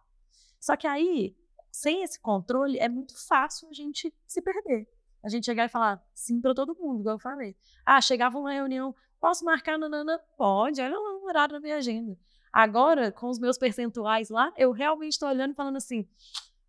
[0.60, 1.34] Só que aí,
[1.72, 4.86] sem esse controle, é muito fácil a gente se perder.
[5.22, 7.56] A gente chegar e falar sim para todo mundo, igual eu falei.
[7.86, 10.20] Ah, chegava uma reunião, posso marcar nanana?
[10.36, 12.18] Pode, olha lá o horário na minha agenda.
[12.52, 16.06] Agora, com os meus percentuais lá, eu realmente estou olhando e falando assim,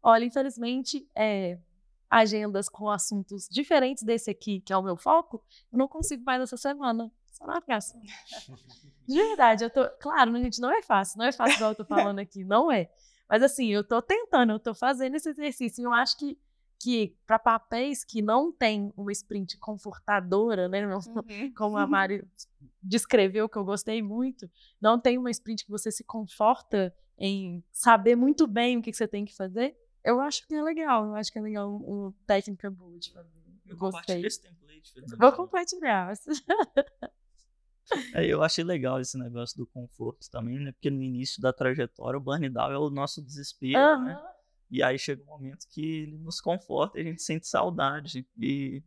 [0.01, 1.59] olha, infelizmente, é,
[2.09, 6.41] agendas com assuntos diferentes desse aqui, que é o meu foco, eu não consigo mais
[6.41, 7.11] essa semana.
[7.35, 7.99] Só na graça.
[9.07, 9.87] De verdade, eu tô.
[9.99, 12.89] Claro, gente, não é fácil, não é fácil igual eu tô falando aqui, não é.
[13.29, 15.81] Mas assim, eu tô tentando, eu tô fazendo esse exercício.
[15.81, 16.39] E eu acho que,
[16.79, 20.85] que para papéis que não tem uma sprint confortadora, né?
[20.87, 20.99] não-
[21.55, 22.23] Como a Mari
[22.81, 24.49] descreveu, que eu gostei muito,
[24.81, 28.97] não tem uma sprint que você se conforta em saber muito bem o que, que
[28.97, 29.75] você tem que fazer.
[30.03, 33.29] Eu acho que é legal, eu acho que é legal uma técnica boa de fazer.
[33.65, 34.01] Eu Gostei.
[34.01, 35.17] compartilho esse template.
[35.17, 36.13] Vou compartilhar.
[38.13, 40.71] É, eu achei legal esse negócio do conforto também, né?
[40.71, 44.13] Porque no início da trajetória, o burn down é o nosso desespero, né?
[44.13, 44.35] Aham.
[44.71, 48.27] E aí chega um momento que ele nos conforta e a gente sente saudade.
[48.37, 48.83] E,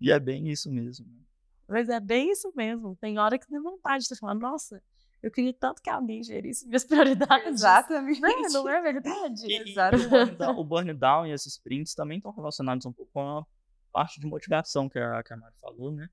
[0.00, 1.06] e é bem isso mesmo.
[1.06, 1.22] né?
[1.68, 2.96] Mas é bem isso mesmo.
[3.00, 4.80] Tem hora que tem vontade de falar, nossa,
[5.22, 6.84] eu queria tanto que alguém gerisse minhas
[7.24, 7.46] prioridades.
[7.54, 8.20] Exatamente.
[8.20, 9.46] Não, é- não é verdade?
[9.46, 9.96] E, e Exato.
[9.96, 13.38] o, burn down, o burn down e esses sprints também estão relacionados um pouco com
[13.38, 13.46] a
[13.90, 16.08] parte de motivação que a, que a Mari falou, né?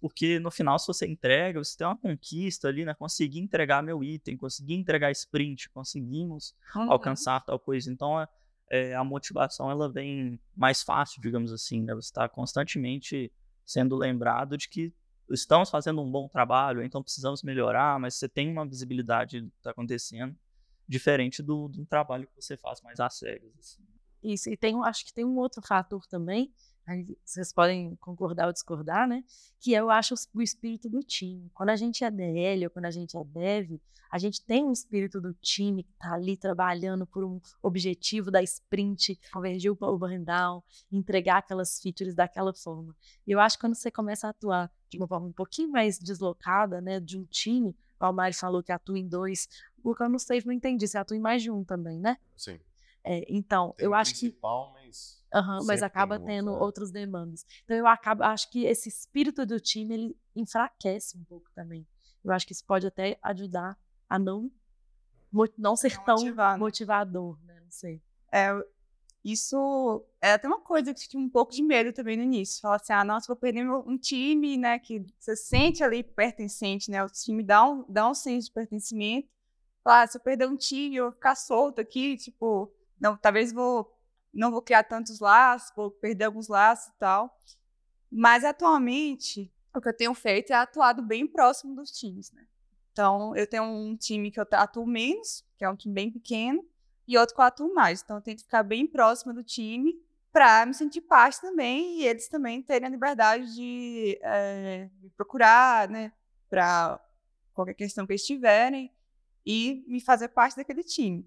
[0.00, 2.94] Porque no final, se você entrega, você tem uma conquista ali, né?
[2.94, 6.92] Consegui entregar meu item, consegui entregar sprint, conseguimos Uhum.
[6.92, 7.90] alcançar tal coisa.
[7.90, 8.28] Então, é,
[8.68, 11.94] é, a motivação ela vem mais fácil, digamos assim, né?
[11.94, 13.32] Você está constantemente
[13.64, 14.92] sendo lembrado de que
[15.30, 19.56] estamos fazendo um bom trabalho, então precisamos melhorar, mas você tem uma visibilidade do que
[19.56, 20.36] está acontecendo,
[20.86, 23.50] diferente do, do trabalho que você faz mais a sério.
[23.58, 23.82] Assim.
[24.22, 26.52] Isso, e tem, acho que tem um outro fator também,
[26.86, 29.24] aí vocês podem concordar ou discordar, né?
[29.58, 31.50] Que eu acho o espírito do time.
[31.52, 34.72] Quando a gente é DL ou quando a gente é Dev, a gente tem um
[34.72, 39.98] espírito do time que tá ali trabalhando por um objetivo da sprint, convergir o o
[39.98, 42.94] burn down, entregar aquelas features daquela forma.
[43.26, 45.98] E eu acho que quando você começa a atuar de uma forma um pouquinho mais
[45.98, 49.48] deslocada, né, de um time, o Mari falou que atua em dois,
[49.82, 52.16] o que eu não sei, não entendi, você atua em mais de um também, né?
[52.36, 52.60] Sim.
[53.02, 54.75] É, então, Tem eu o acho que principal,
[55.32, 57.44] mas Aham, mas acaba tendo outra- outros demandas.
[57.64, 61.86] Então eu acabo, acho que esse espírito do time ele enfraquece um pouco também.
[62.24, 63.78] Eu acho que isso pode até ajudar
[64.08, 64.50] a não
[65.58, 66.58] não ser Não tão motivar, né?
[66.58, 67.60] motivador, né?
[67.60, 68.00] Não sei.
[68.32, 68.48] É,
[69.22, 72.60] isso é até uma coisa que eu tinha um pouco de medo também no início.
[72.62, 74.78] Falar assim, ah, nossa, vou perder um time, né?
[74.78, 77.04] Que você sente ali pertencente, né?
[77.04, 79.28] O time dá um, dá um senso de pertencimento.
[79.82, 83.52] Falar, ah, se eu perder um time, eu vou ficar solto aqui, tipo, não, talvez
[83.52, 83.95] vou,
[84.36, 87.36] não vou criar tantos laços, vou perder alguns laços e tal.
[88.10, 92.46] Mas atualmente, o que eu tenho feito é atuado bem próximo dos times, né?
[92.92, 96.64] Então, eu tenho um time que eu atuo menos, que é um time bem pequeno,
[97.06, 98.02] e outro que eu atuo mais.
[98.02, 99.94] Então, eu tento ficar bem próxima do time
[100.32, 105.88] para me sentir parte também e eles também terem a liberdade de eh, me procurar,
[105.88, 106.12] né,
[106.48, 107.00] para
[107.54, 108.92] qualquer questão que eles tiverem
[109.46, 111.26] e me fazer parte daquele time.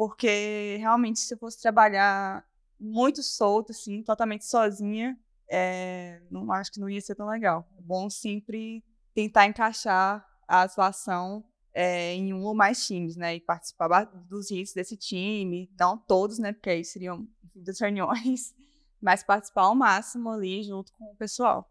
[0.00, 2.42] Porque realmente, se eu fosse trabalhar
[2.80, 5.14] muito solto, assim, totalmente sozinha,
[5.46, 7.68] eh, não acho que não ia ser tão legal.
[7.76, 8.82] É bom sempre
[9.12, 13.34] tentar encaixar a atuação eh, em um ou mais times, né?
[13.34, 15.70] E participar dos hits desse time.
[15.78, 16.54] Não todos, né?
[16.54, 18.54] Porque aí seriam muitas reuniões.
[19.02, 21.70] Mas participar ao máximo ali junto com o pessoal.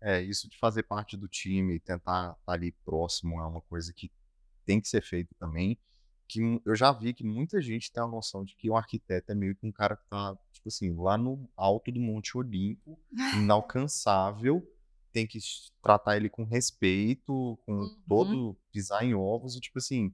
[0.00, 3.92] É, isso de fazer parte do time e tentar estar ali próximo é uma coisa
[3.92, 4.10] que
[4.66, 5.78] tem que ser feita também.
[6.28, 9.34] Que eu já vi que muita gente tem a noção de que o arquiteto é
[9.34, 12.98] meio que um cara que tá, tipo assim, lá no alto do Monte Olimpo,
[13.34, 14.62] inalcançável,
[15.10, 15.38] tem que
[15.82, 18.02] tratar ele com respeito, com Uhum.
[18.06, 20.12] todo pisar em ovos, e tipo assim,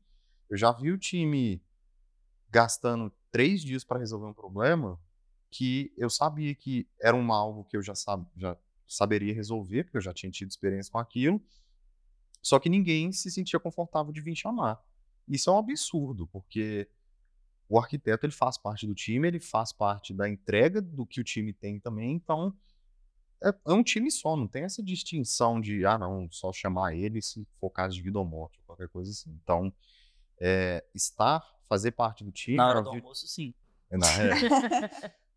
[0.49, 1.61] eu já vi o time
[2.49, 5.01] gastando três dias para resolver um problema
[5.51, 9.97] que eu sabia que era um algo que eu já, sab já saberia resolver, porque
[9.97, 11.43] eu já tinha tido experiência com aquilo,
[12.43, 14.81] só que ninguém se sentia confortável de vir chamar.
[15.29, 16.89] Isso é um absurdo, porque
[17.69, 21.25] o arquiteto ele faz parte do time, ele faz parte da entrega do que o
[21.25, 22.55] time tem também, então
[23.43, 27.21] é, é um time só, não tem essa distinção de, ah, não, só chamar ele
[27.21, 29.39] se for caso de vida ou morte, ou qualquer coisa assim.
[29.43, 29.73] Então,
[30.41, 32.57] é, estar, fazer parte do time.
[32.57, 33.55] Na é hora do almoço, sim.
[33.91, 34.07] é, na-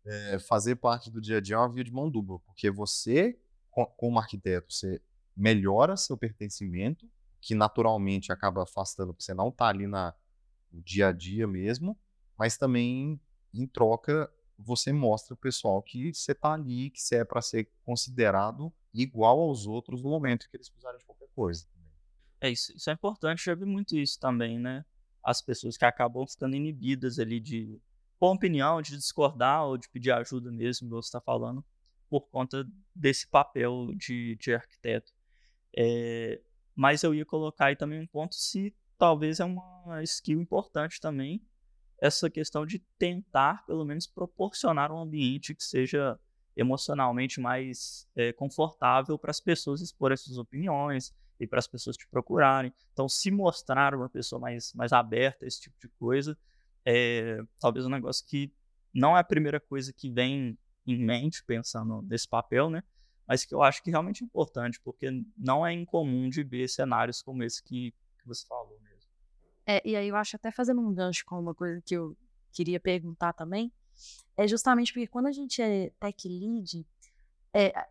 [0.06, 3.38] é, fazer parte do dia a dia é uma via de mão dupla, porque você,
[3.70, 5.00] co- como arquiteto, você
[5.36, 7.08] melhora seu pertencimento,
[7.40, 10.14] que naturalmente acaba afastando, porque você não tá ali na,
[10.72, 11.98] no dia a dia mesmo,
[12.36, 13.20] mas também,
[13.54, 17.70] em troca, você mostra pro pessoal que você tá ali, que você é para ser
[17.84, 21.66] considerado igual aos outros no momento que eles precisarem de qualquer coisa.
[22.40, 24.84] É isso, isso é importante, já vi muito isso também, né?
[25.22, 27.80] As pessoas que acabam ficando inibidas ali de
[28.18, 31.64] pôr opinião, de discordar ou de pedir ajuda mesmo, igual você está falando,
[32.08, 35.12] por conta desse papel de, de arquiteto.
[35.76, 36.40] É,
[36.78, 41.42] mas eu ia colocar aí também um ponto se talvez é uma skill importante também,
[42.00, 46.16] essa questão de tentar, pelo menos, proporcionar um ambiente que seja
[46.56, 52.06] emocionalmente mais é, confortável para as pessoas exporem suas opiniões e para as pessoas te
[52.06, 52.72] procurarem.
[52.92, 56.38] Então, se mostrar uma pessoa mais, mais aberta a esse tipo de coisa,
[56.84, 58.52] é talvez um negócio que
[58.94, 60.56] não é a primeira coisa que vem
[60.86, 62.84] em mente pensando nesse papel, né?
[63.28, 67.20] Mas que eu acho que realmente é importante, porque não é incomum de ver cenários
[67.20, 69.06] como esse que, que você falou mesmo.
[69.66, 72.16] É, e aí eu acho até fazendo um gancho com uma coisa que eu
[72.50, 73.70] queria perguntar também,
[74.34, 76.86] é justamente porque quando a gente é tech lead,
[77.52, 77.86] é,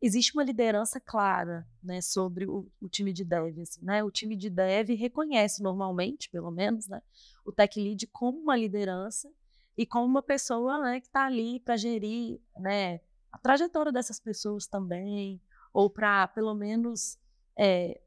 [0.00, 3.58] existe uma liderança clara né, sobre o, o time de dev.
[3.60, 4.04] Assim, né?
[4.04, 7.02] O time de dev reconhece normalmente, pelo menos, né,
[7.44, 9.28] o tech lead como uma liderança
[9.76, 13.00] e como uma pessoa né, que está ali para gerir né,
[13.36, 15.38] a trajetória dessas pessoas também,
[15.70, 17.18] ou para, pelo menos,
[17.54, 18.00] é,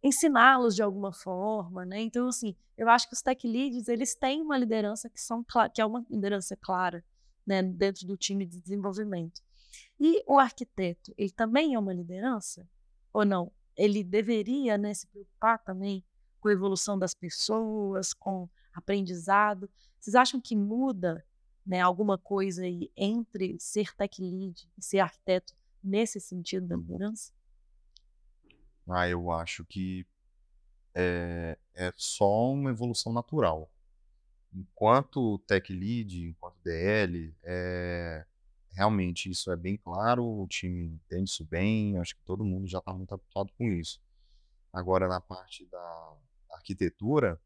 [0.00, 2.00] ensiná-los de alguma forma, né?
[2.00, 5.80] Então, assim, eu acho que os tech leads, eles têm uma liderança que, são, que
[5.80, 7.04] é uma liderança clara,
[7.44, 9.42] né, dentro do time de desenvolvimento.
[9.98, 12.64] E o arquiteto, ele também é uma liderança
[13.12, 13.50] ou não?
[13.76, 16.04] Ele deveria, né, se preocupar também
[16.40, 19.68] com a evolução das pessoas, com aprendizado.
[19.98, 21.24] Vocês acham que muda,
[21.70, 27.32] né, alguma coisa aí entre ser tech lead e ser arquiteto nesse sentido da liderança?
[28.88, 30.04] Ah, eu acho que
[30.92, 33.70] é, é só uma evolução natural.
[34.52, 38.26] Enquanto tech lead, enquanto DL, é,
[38.72, 42.78] realmente isso é bem claro, o time entende isso bem, acho que todo mundo já
[42.80, 44.02] está muito habituado com isso.
[44.72, 46.16] Agora, na parte da
[46.50, 47.40] arquitetura,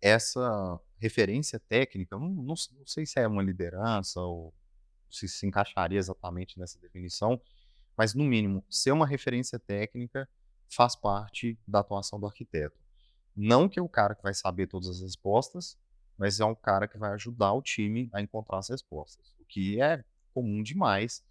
[0.00, 4.54] essa referência técnica, não, não, não sei se é uma liderança ou
[5.10, 7.40] se se encaixaria exatamente nessa definição,
[7.96, 10.28] mas no mínimo, ser uma referência técnica
[10.68, 12.78] faz parte da atuação do arquiteto.
[13.34, 15.76] Não que é o cara que vai saber todas as respostas,
[16.16, 19.34] mas é um cara que vai ajudar o time a encontrar as respostas.
[19.40, 21.24] O que é comum demais.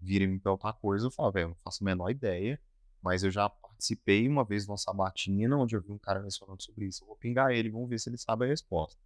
[0.00, 2.60] Vira me perguntar coisa, eu falo, velho, não faço a menor ideia,
[3.02, 6.62] mas eu já participei uma vez de uma sabatina onde eu vi um cara mencionando
[6.62, 7.02] sobre isso.
[7.02, 9.00] Eu vou pingar ele, vamos ver se ele sabe a resposta.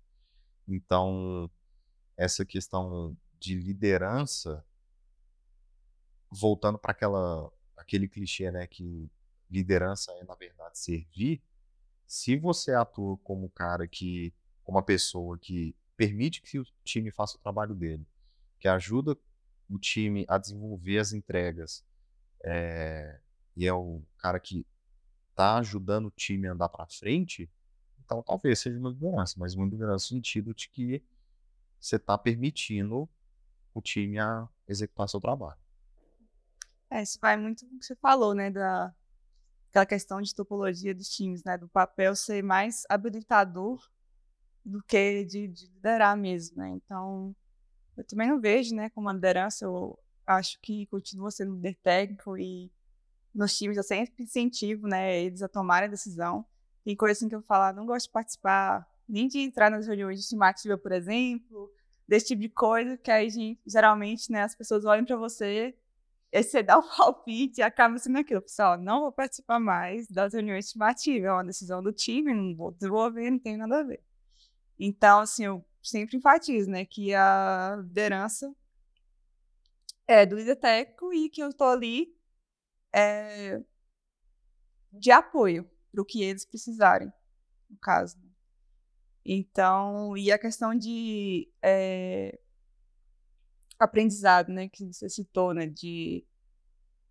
[0.68, 1.50] Então,
[2.16, 4.64] essa questão de liderança,
[6.30, 9.10] voltando para aquela aquele clichê, né, que
[9.50, 11.42] liderança é na verdade servir.
[12.06, 17.36] Se você atua como cara que, como uma pessoa que permite que o time faça
[17.36, 18.06] o trabalho dele,
[18.58, 19.16] que ajuda
[19.70, 21.84] o time a desenvolver as entregas
[22.44, 23.20] é,
[23.56, 24.66] e é o cara que
[25.30, 27.50] está ajudando o time a andar para frente,
[28.08, 31.04] então talvez seja uma liderança, mas uma liderança no sentido de que
[31.78, 33.06] você está permitindo
[33.74, 35.60] o time a executar seu trabalho.
[36.90, 38.94] É, isso vai muito com o que você falou, né, da
[39.68, 43.86] aquela questão de topologia dos times, né, do papel ser mais habilitador
[44.64, 46.70] do que de, de liderar mesmo, né?
[46.70, 47.36] Então,
[47.94, 52.38] eu também não vejo, né, como uma liderança, eu acho que continua sendo líder técnico
[52.38, 52.72] e
[53.34, 56.46] nos times eu sempre incentivo, né, eles a tomarem a decisão.
[56.88, 59.86] Tem coisa assim que eu falo, ah, não gosto de participar, nem de entrar nas
[59.86, 61.70] reuniões de estimativa, por exemplo,
[62.08, 65.76] desse tipo de coisa, que aí gente, geralmente, né, as pessoas olham para você,
[66.32, 68.40] e você dá o palpite e acaba sendo aquilo.
[68.40, 72.72] Pessoal, não vou participar mais das reuniões estimativas, é uma decisão do time, não vou
[72.72, 74.02] desenvolver, não tem nada a ver.
[74.80, 78.50] Então, assim, eu sempre enfatizo, né, que a liderança
[80.06, 82.16] é do líder técnico e que eu estou ali
[82.94, 83.60] é,
[84.90, 87.12] de apoio para o que eles precisarem,
[87.68, 88.16] no caso.
[88.18, 88.28] Né.
[89.24, 92.38] Então, e a questão de é,
[93.78, 96.26] aprendizado, né, que você citou, né, de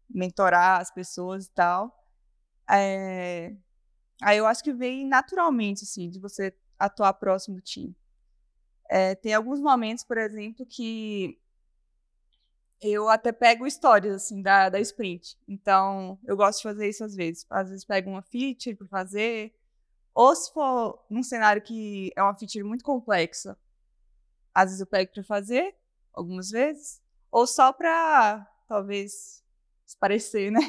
[0.10, 1.94] mentorar as pessoas e tal,
[2.70, 3.56] é,
[4.22, 7.96] aí eu acho que vem naturalmente, assim, de você atuar próximo do time.
[8.90, 11.40] É, tem alguns momentos, por exemplo, que
[12.82, 15.38] eu até pego histórias assim da, da sprint.
[15.48, 17.46] Então, eu gosto de fazer isso às vezes.
[17.50, 19.54] Às vezes pego uma feature para fazer,
[20.14, 23.58] ou se for num cenário que é uma feature muito complexa,
[24.54, 25.76] às vezes eu pego para fazer,
[26.12, 27.00] algumas vezes,
[27.32, 29.44] ou só para talvez
[29.86, 30.60] se parecer, né?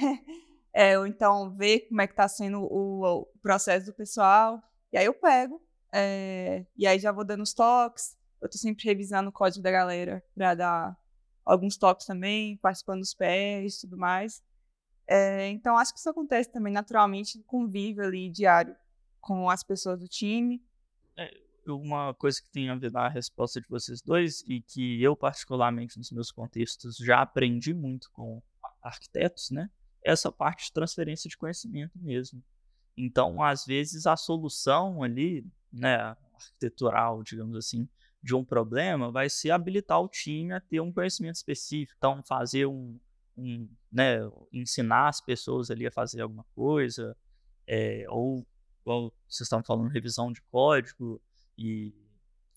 [0.73, 4.63] É, ou então ver como é que está sendo o, o, processo do pessoal.
[4.93, 8.17] E aí eu pego é, e aí já vou dando os toques.
[8.41, 10.97] Eu tô sempre revisando o código da galera para dar
[11.49, 14.43] alguns toques também, participando dos PRs e tudo mais.
[15.07, 18.77] É, então, acho que isso acontece também naturalmente no convívio ali diário
[19.21, 20.63] com as pessoas do time.
[21.17, 21.31] É,
[21.67, 25.97] uma coisa que tem a ver na resposta de vocês dois e que eu, particularmente,
[25.97, 28.43] nos meus contextos, já aprendi muito com
[28.83, 29.71] arquitetos, né?
[30.05, 32.43] É essa parte de transferência de conhecimento mesmo.
[32.97, 37.89] Então, às vezes, a solução ali né, arquitetural, digamos assim,
[38.23, 41.95] de um problema vai ser habilitar o time a ter um conhecimento específico.
[41.97, 42.99] Então, fazer um,
[43.37, 44.19] um né,
[44.53, 47.16] ensinar as pessoas ali a fazer alguma coisa,
[47.66, 48.47] é, ou,
[48.85, 51.21] vocês estão falando revisão de código
[51.57, 51.95] e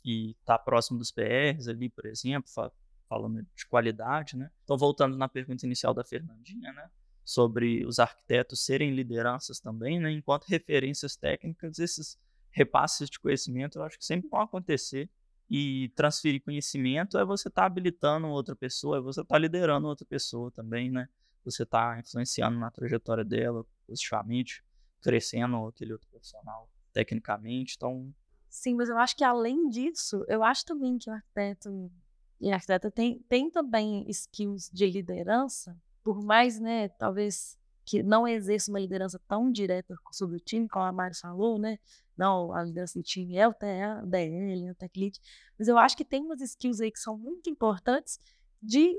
[0.04, 2.72] e tá próximo dos PRs ali, por exemplo, fa
[3.08, 4.50] falando de qualidade, né?
[4.64, 6.90] Então, voltando na pergunta inicial da Fernandinha, né?
[7.26, 10.10] Sobre os arquitetos serem lideranças também, né?
[10.12, 12.18] Enquanto referências técnicas, esses
[12.52, 15.10] repasses de conhecimento eu acho que sempre vão acontecer
[15.54, 19.86] E transferir conhecimento é você estar tá habilitando outra pessoa, é você estar tá liderando
[19.86, 21.10] outra pessoa também, né?
[21.44, 24.64] Você está influenciando na trajetória dela, positivamente,
[25.02, 27.74] crescendo aquele outro profissional tecnicamente.
[27.76, 28.14] Então.
[28.48, 31.92] Sim, mas eu acho que além disso, eu acho também que o arquiteto
[32.40, 37.60] e arquiteta tem, tem também skills de liderança, por mais, né, talvez
[37.92, 41.78] que não exerça uma liderança tão direta sobre o time, como a Mari falou, né?
[42.16, 45.20] Não, a liderança do time é o TA, o DL, o Tech Lead,
[45.60, 48.18] mas eu acho que tem umas skills aí que são muito importantes
[48.64, 48.98] de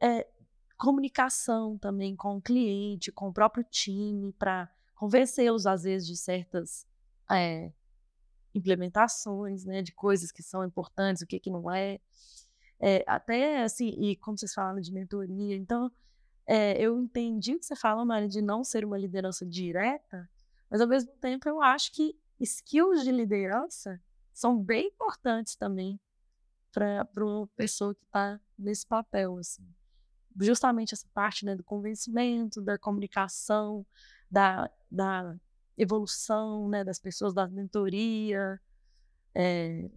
[0.00, 0.26] é,
[0.78, 6.86] comunicação também com o cliente, com o próprio time, para convencê-los, às vezes, de certas
[7.30, 7.70] é,
[8.54, 12.00] implementações, né, de coisas que são importantes, o que, que não é.
[12.80, 13.04] é.
[13.06, 15.92] Até assim, e como vocês falaram de mentoria, então
[16.52, 20.28] é, eu entendi o que você fala, Mari, de não ser uma liderança direta,
[20.68, 26.00] mas ao mesmo tempo eu acho que skills de liderança são bem importantes também
[26.72, 29.64] para uma pessoa que está nesse papel, assim.
[30.40, 33.86] Justamente essa parte né, do convencimento, da comunicação,
[34.28, 35.36] da, da
[35.78, 38.60] evolução né, das pessoas, da mentoria.
[39.32, 39.88] É...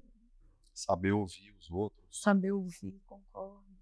[0.72, 2.22] Saber ouvir os outros.
[2.22, 3.72] Saber ouvir, concordo.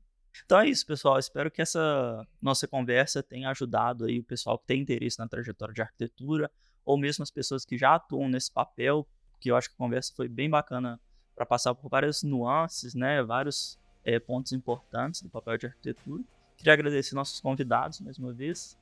[0.46, 1.20] Então é isso, pessoal.
[1.20, 5.74] Espero que essa nossa conversa tenha ajudado aí o pessoal que tem interesse na trajetória
[5.74, 6.50] de arquitetura,
[6.86, 9.08] ou mesmo as pessoas que já atuam nesse papel,
[9.40, 11.00] que eu acho que a conversa foi bem bacana
[11.36, 16.24] para passar por várias nuances, né, vários é, pontos importantes do papel de arquitetura.
[16.58, 18.78] Queria agradecer nossos convidados mais uma vez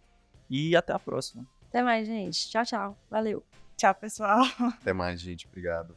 [0.50, 1.45] e até a próxima.
[1.70, 2.50] Até mais, gente.
[2.50, 2.97] Tchau, tchau.
[3.10, 3.43] Valeu.
[3.78, 4.43] Tchau, pessoal.
[4.82, 5.47] Até mais, gente.
[5.47, 5.95] Obrigado.